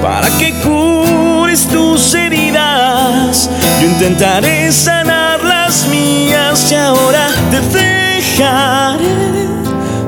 [0.00, 3.50] Para que cures tus heridas,
[3.82, 8.03] yo intentaré sanar las mías y ahora te
[8.34, 9.46] dejaré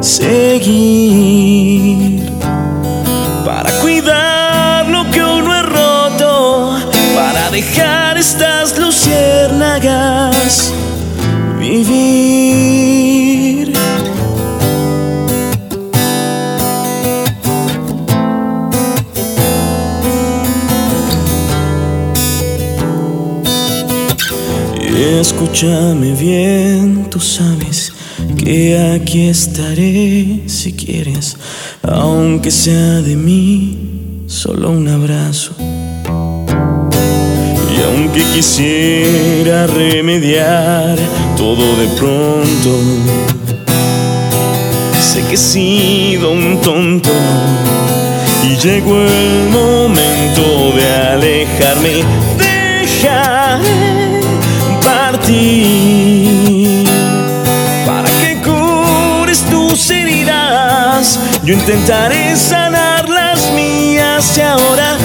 [0.01, 1.07] seguir
[3.45, 6.77] para cuidar lo que uno ha roto,
[7.15, 10.73] para dejar estas luciérnagas
[11.61, 12.17] vivir.
[25.21, 27.96] Escúchame bien, tú sabes
[28.37, 31.37] que aquí estaré si quieres,
[31.83, 35.53] aunque sea de mí, solo un abrazo.
[37.75, 40.97] Y aunque quisiera remediar
[41.37, 42.81] todo de pronto,
[45.01, 47.11] sé que he sido un tonto
[48.45, 52.05] y llegó el momento de alejarme.
[52.39, 54.21] Dejaré
[54.83, 55.86] partir
[61.47, 64.97] Yo intentaré sanar las mías y ahora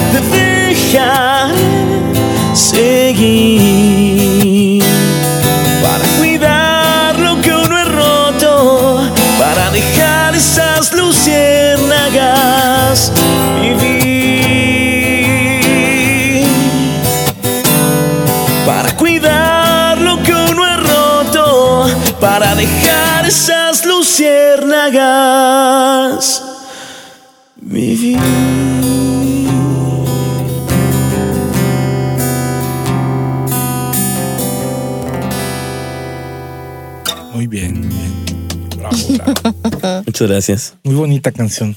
[40.22, 40.74] Muchas gracias.
[40.84, 41.76] Muy bonita canción.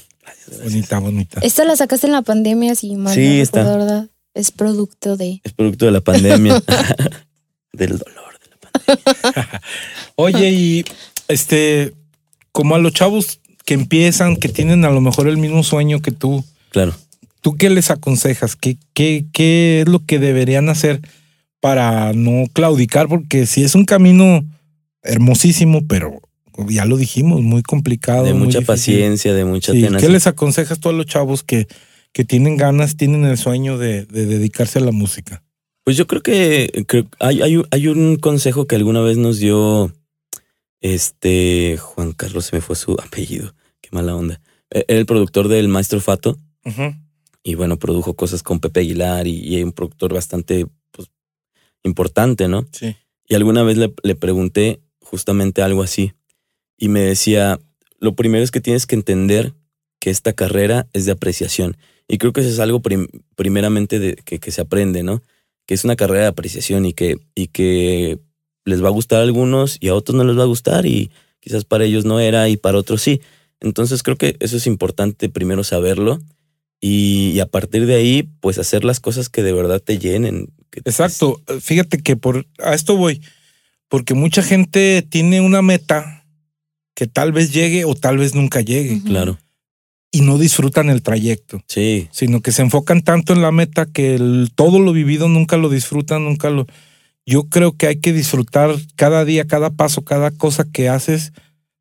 [0.62, 1.40] Bonita, bonita.
[1.42, 3.60] Esta la sacaste en la pandemia, si mal Sí, no está.
[3.62, 4.08] recuerdo, ¿verdad?
[4.34, 5.40] Es producto de...
[5.42, 6.62] Es producto de la pandemia.
[7.72, 9.60] Del dolor de la pandemia.
[10.16, 10.84] Oye, y
[11.26, 11.92] este,
[12.52, 16.12] como a los chavos que empiezan, que tienen a lo mejor el mismo sueño que
[16.12, 16.94] tú, Claro.
[17.40, 18.54] ¿tú qué les aconsejas?
[18.54, 21.00] ¿Qué, qué, qué es lo que deberían hacer
[21.60, 23.08] para no claudicar?
[23.08, 24.44] Porque si es un camino
[25.02, 26.20] hermosísimo, pero
[26.68, 28.24] ya lo dijimos, muy complicado.
[28.24, 30.10] De mucha paciencia, de mucha Sí, ¿Qué tenacidad.
[30.12, 31.66] les aconsejas tú a los chavos que,
[32.12, 35.42] que tienen ganas, tienen el sueño de, de dedicarse a la música?
[35.84, 39.38] Pues yo creo que creo- hay, hay, un- hay un consejo que alguna vez nos
[39.38, 39.92] dio
[40.80, 44.40] este Juan Carlos, se me fue su apellido, qué mala onda.
[44.70, 46.38] Eh, Era el productor del Maestro Fato
[47.44, 51.08] y bueno, produjo cosas con Pepe Aguilar y, y hay un productor bastante pues,
[51.84, 52.66] importante, ¿no?
[52.72, 52.96] Sí.
[53.28, 56.12] Y alguna vez le, le pregunté justamente algo así
[56.78, 57.58] y me decía,
[58.00, 59.52] lo primero es que tienes que entender
[60.00, 61.76] que esta carrera es de apreciación.
[62.08, 65.22] Y creo que eso es algo prim- primeramente de, que, que se aprende, ¿no?
[65.66, 68.18] Que es una carrera de apreciación y que, y que
[68.64, 71.10] les va a gustar a algunos y a otros no les va a gustar y
[71.40, 73.20] quizás para ellos no era y para otros sí.
[73.60, 76.20] Entonces creo que eso es importante primero saberlo
[76.80, 80.52] y, y a partir de ahí pues hacer las cosas que de verdad te llenen.
[80.70, 81.40] que te- Exacto.
[81.60, 83.22] Fíjate que por a esto voy.
[83.88, 86.15] Porque mucha gente tiene una meta
[86.96, 89.00] que tal vez llegue o tal vez nunca llegue.
[89.04, 89.38] Claro,
[90.10, 94.14] y no disfrutan el trayecto, sí, sino que se enfocan tanto en la meta que
[94.16, 96.66] el- todo lo vivido nunca lo disfrutan, nunca lo.
[97.26, 101.32] Yo creo que hay que disfrutar cada día, cada paso, cada cosa que haces.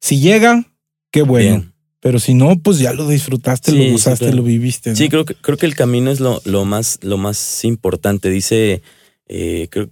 [0.02, 0.66] Si llega,
[1.12, 1.50] qué bueno.
[1.50, 1.72] bien.
[2.02, 4.38] Pero si no, pues ya lo disfrutaste, Sí, lo sí, gozaste, claro.
[4.38, 4.92] lo viviste.
[4.92, 4.96] ¿no?
[4.96, 8.30] Sí, creo que, creo que el camino es lo, lo, más, lo más importante.
[8.30, 8.82] Dice,
[9.28, 9.90] eh, creo-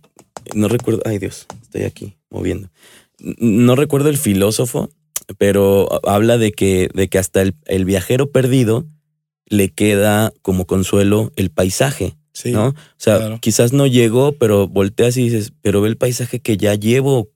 [0.54, 2.70] no recuerdo, ay Dios, estoy aquí moviendo.
[3.20, 4.90] No recuerdo el filósofo,
[5.38, 8.86] pero habla de que, de que hasta el, el viajero perdido
[9.48, 12.52] le queda como consuelo el paisaje, Sí.
[12.52, 12.70] ¿no?
[12.70, 13.38] O sea, claro.
[13.42, 17.30] quizás no llegó, pero volteas y dices, pero ve el paisaje que ya llevo.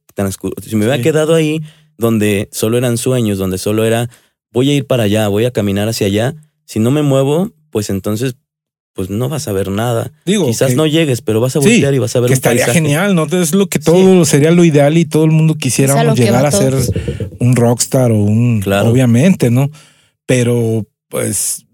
[0.65, 1.03] Si me hubiera Sí.
[1.03, 1.61] quedado ahí,
[1.99, 4.09] donde solo eran sueños, donde solo era,
[4.51, 6.33] voy a ir para allá, voy a caminar hacia allá,
[6.65, 8.35] si no me muevo, pues entonces,
[8.97, 10.11] pues no vas a ver nada.
[10.25, 12.33] Digo, Quizás que- no llegues, pero vas a Sí, voltear y vas a ver que
[12.33, 12.79] un estaría paisaje.
[12.81, 13.25] genial, ¿no?
[13.27, 16.51] Es lo que todo sería lo ideal y todo el mundo quisiéramos a llegar a
[16.51, 16.73] ser
[17.37, 18.89] un rockstar o un, Claro.
[18.89, 19.69] obviamente, ¿no?
[20.25, 21.66] Pero, pues,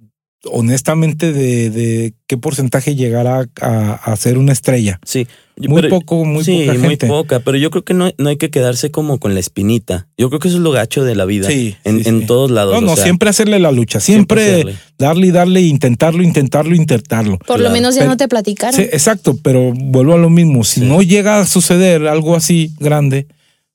[0.51, 4.99] honestamente, de, de qué porcentaje llegará a, a ser una estrella.
[5.05, 5.27] Sí.
[5.55, 7.07] Muy poco, muy sí, poca muy gente.
[7.07, 10.07] poca, pero yo creo que no, no hay que quedarse como con la espinita.
[10.17, 11.47] Yo creo que eso es lo gacho de la vida.
[11.47, 12.25] Sí, en, sí, en sí.
[12.25, 12.73] todos lados.
[12.73, 14.65] No, no, o sea, siempre hacerle la lucha, siempre,
[14.97, 17.37] darle y darle, intentarlo, intentarlo, intentarlo.
[17.37, 17.63] Por Claro.
[17.63, 18.73] lo menos ya Pero- no te platicaron.
[18.81, 20.63] Sí, exacto, pero vuelvo a lo mismo.
[20.63, 20.87] Si Sí.
[20.87, 23.27] no llega a suceder algo así grande,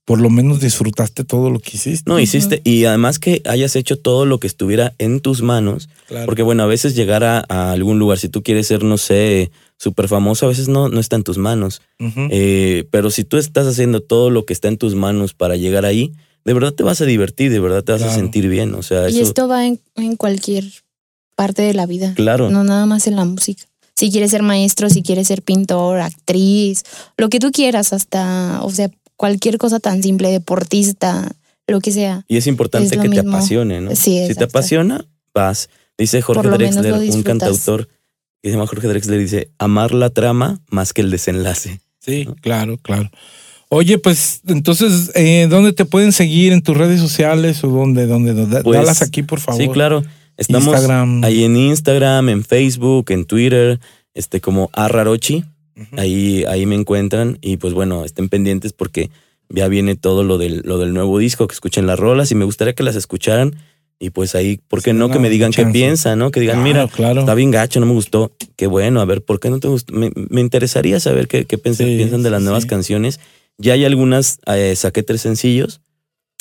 [0.08, 2.08] por lo menos disfrutaste todo lo que hiciste.
[2.10, 6.24] No, hiciste, y además que hayas hecho todo lo que estuviera en tus manos, Claro.
[6.24, 9.50] porque bueno, a veces llegar a, a algún lugar, si tú quieres ser, no sé,
[9.76, 11.82] súper famoso, a veces no, no está en tus manos.
[12.00, 15.84] Eh, pero si tú estás haciendo todo lo que está en tus manos para llegar
[15.84, 16.12] ahí,
[16.44, 18.74] de verdad te vas a divertir, de verdad te vas a sentir bien.
[18.74, 20.64] O sea, Y eso, esto va en, en cualquier
[21.36, 22.14] parte de la vida.
[22.16, 22.50] claro.
[22.50, 23.64] No nada más en la música.
[23.94, 26.84] Si quieres ser maestro, si quieres ser pintor, actriz,
[27.18, 31.30] lo que tú quieras, hasta, o sea, cualquier cosa tan simple, deportista,
[31.66, 32.24] lo que sea.
[32.28, 33.94] Y es importante Es que te apasione, ¿no?
[33.94, 35.04] Sí, si te apasiona,
[35.34, 35.68] vas.
[35.98, 37.88] Dice Jorge Drexler, un cantautor
[38.40, 41.80] que se llama Jorge Drexler, dice, amar la trama más que el desenlace.
[41.98, 43.10] Sí, claro, claro.
[43.68, 46.52] Oye, pues entonces, eh, ¿dónde te pueden seguir?
[46.52, 48.06] ¿En tus redes sociales o dónde?
[48.06, 48.62] dónde, dónde?
[48.62, 49.60] Pues, Dalas aquí, por favor.
[49.60, 50.04] Sí, claro.
[50.36, 51.24] Estamos Instagram.
[51.24, 53.80] ahí en Instagram, en Facebook, en Twitter,
[54.14, 55.44] este como Arrarochi.
[55.96, 57.38] Ahí, ahí me encuentran.
[57.40, 59.10] Y pues bueno, estén pendientes porque
[59.48, 62.44] ya viene todo lo del, lo del nuevo disco, que escuchen las rolas y me
[62.44, 63.54] gustaría que las escucharan.
[64.00, 65.10] Y pues ahí, ¿por qué Sí, no?
[65.10, 66.30] Que me digan qué piensan, ¿no?
[66.30, 67.20] Que digan, Claro, mira, claro.
[67.20, 68.30] está bien gacho, no me gustó.
[68.56, 69.92] Qué bueno, a ver, ¿por qué no te gustó?
[69.92, 73.18] Me, me interesaría saber qué, qué piensan, Sí, piensan de las sí, nuevas canciones.
[73.56, 75.80] Ya hay algunas, eh, saqué tres sencillos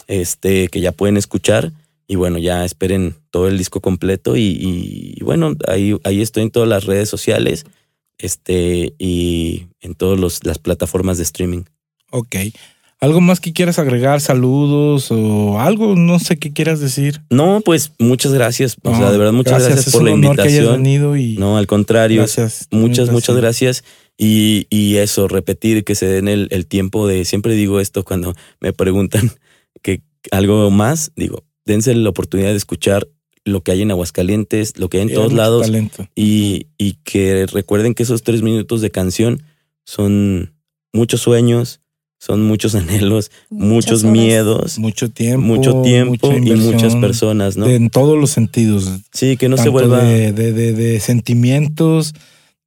[0.07, 1.71] este, que ya pueden escuchar.
[2.07, 4.37] Y bueno, ya esperen todo el disco completo.
[4.37, 7.65] Y, y- y bueno, ahí, ahí estoy en todas las redes sociales
[8.17, 11.63] este, y en todas las plataformas de streaming.
[12.11, 12.35] Ok.
[12.99, 14.21] ¿Algo más que quieras agregar?
[14.21, 15.95] ¿Saludos o algo?
[15.95, 17.21] No sé qué quieras decir.
[17.29, 18.75] No, pues muchas gracias.
[18.81, 20.83] O sea, de verdad, muchas gracias, por la honor que hayas invitación.
[20.83, 22.21] venido y No, al contrario.
[22.21, 22.67] gracias.
[22.71, 23.83] Muchas, muchas gracias.
[24.17, 28.33] Y, y eso, repetir que se den el, el tiempo de, siempre digo esto cuando
[28.61, 29.29] me preguntan
[29.83, 30.01] que
[30.31, 33.07] algo más, digo, dense la oportunidad de escuchar
[33.47, 36.07] lo que hay en Aguascalientes, lo que hay en todos lados talento.
[36.15, 39.41] y, y que recuerden que esos tres minutos de canción
[39.85, 40.53] son
[40.93, 41.79] muchos sueños,
[42.19, 44.11] son muchos anhelos, muchos horas.
[44.11, 45.45] miedos, Mucho tiempo.
[45.45, 47.65] mucho tiempo mucha y muchas personas, ¿no?
[47.67, 48.89] de- en todos los sentidos.
[49.13, 50.03] sí, que no se vuelva...
[50.03, 52.13] De, de, de- de sentimientos,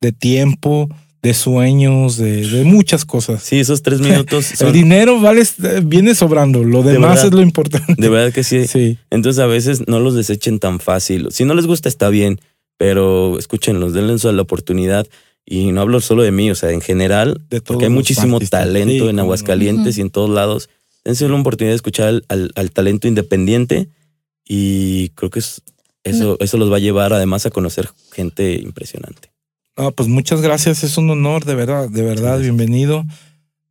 [0.01, 0.89] de tiempo,
[1.23, 3.43] de sueños, de, de muchas cosas.
[3.43, 5.43] Sí, esos tres minutos El dinero vale,
[5.85, 6.65] viene sobrando.
[6.65, 7.27] Lo De demás verdad.
[7.27, 7.95] es lo importante.
[7.97, 8.67] De verdad que sí.
[8.69, 8.99] Sí.
[9.11, 11.29] Entonces a veces no los desechen tan fácil.
[11.31, 12.41] Si no les gusta está bien,
[12.79, 15.07] pero escúchenlos, denles la oportunidad.
[15.47, 18.37] Y no hablo solo de mí, o sea, en general, De todos porque hay muchísimo
[18.37, 18.61] artistas.
[18.65, 19.23] talento Sí, en no.
[19.23, 20.69] Aguascalientes y en todos lados.
[21.05, 23.89] Dense la oportunidad de escuchar al, al- al talento independiente
[24.47, 25.63] y creo que es-
[26.05, 29.30] eso, eso los va a llevar además a conocer gente impresionante.
[29.81, 30.85] No, pues muchas gracias.
[30.85, 32.23] Es un honor, de verdad, de verdad.
[32.23, 32.43] Gracias.
[32.43, 33.07] Bienvenido.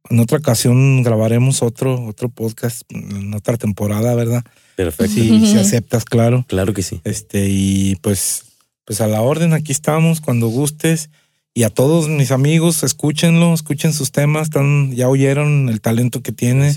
[0.09, 4.43] En otra ocasión grabaremos otro, otro podcast en otra temporada, ¿verdad?
[4.75, 5.13] Perfecto.
[5.13, 6.45] Si aceptas, claro.
[6.47, 6.99] Claro que sí.
[7.03, 8.45] Este, y pues,
[8.85, 11.11] pues a la orden, aquí estamos, cuando gustes.
[11.53, 16.31] Y a todos mis amigos, escúchenlo, escuchen sus temas, están, ya oyeron el talento que
[16.31, 16.73] tiene.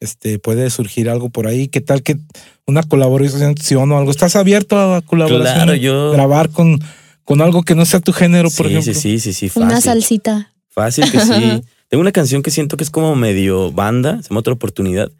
[0.00, 1.68] Este, puede surgir algo por ahí.
[1.68, 2.16] ¿Qué tal que
[2.66, 4.10] una colaboración o algo?
[4.10, 5.54] ¿Estás abierto a colaboración?
[5.54, 6.10] Claro, yo.
[6.10, 6.80] Grabar con,
[7.26, 8.94] con algo que no sea tu género, por sí, ejemplo.
[8.94, 9.84] sí, sí, sí, sí, Una fácil.
[9.90, 10.54] salsita.
[10.70, 11.62] Fácil que sí.
[11.88, 15.10] Tengo una canción que siento que es como medio banda, se llama otra oportunidad.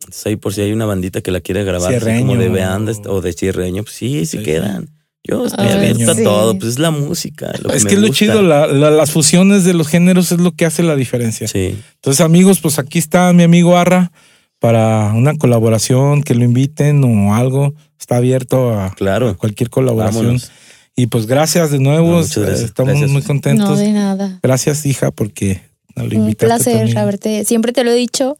[0.00, 3.20] Entonces ahí por si hay una bandita que la quiere grabar, como de banda o
[3.20, 4.88] de cierreño, pues sí, sí Sí, quedan.
[5.26, 7.50] Yo estoy Ay, abierto a todo, pues es la música.
[7.62, 8.18] Lo Es que es lo gusta.
[8.18, 11.48] chido, la- la- las fusiones de los géneros es lo que hace la diferencia.
[11.48, 14.12] Sí, Entonces, amigos, pues aquí está mi amigo Arra
[14.58, 17.72] para una colaboración, que lo inviten o algo.
[17.98, 19.34] Está abierto a claro.
[19.38, 20.24] cualquier colaboración.
[20.24, 20.50] Vámonos.
[20.96, 22.08] Y pues gracias de nuevo.
[22.08, 22.60] No, muchas gracias.
[22.68, 23.10] Estamos Gracias.
[23.10, 23.68] muy contentos.
[23.70, 24.38] No, de nada.
[24.42, 25.60] Gracias, hija, porque
[25.96, 26.98] nos lo Un placer también.
[26.98, 27.44] haberte.
[27.44, 28.38] Siempre te lo he dicho.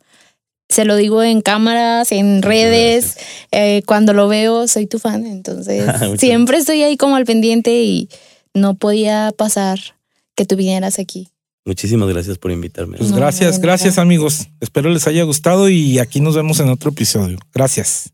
[0.68, 3.16] Se lo digo en cámaras, en redes.
[3.52, 5.26] eh, cuando lo veo, soy tu fan.
[5.26, 5.84] Entonces,
[6.18, 8.08] siempre estoy ahí como al pendiente y
[8.54, 9.78] no podía pasar
[10.36, 11.28] que tú vinieras aquí.
[11.66, 12.98] Muchísimas gracias por invitarme.
[12.98, 14.48] Pues No, gracias, gracias amigos.
[14.60, 17.38] Espero les haya gustado y aquí nos vemos en otro episodio.
[17.52, 18.12] Gracias.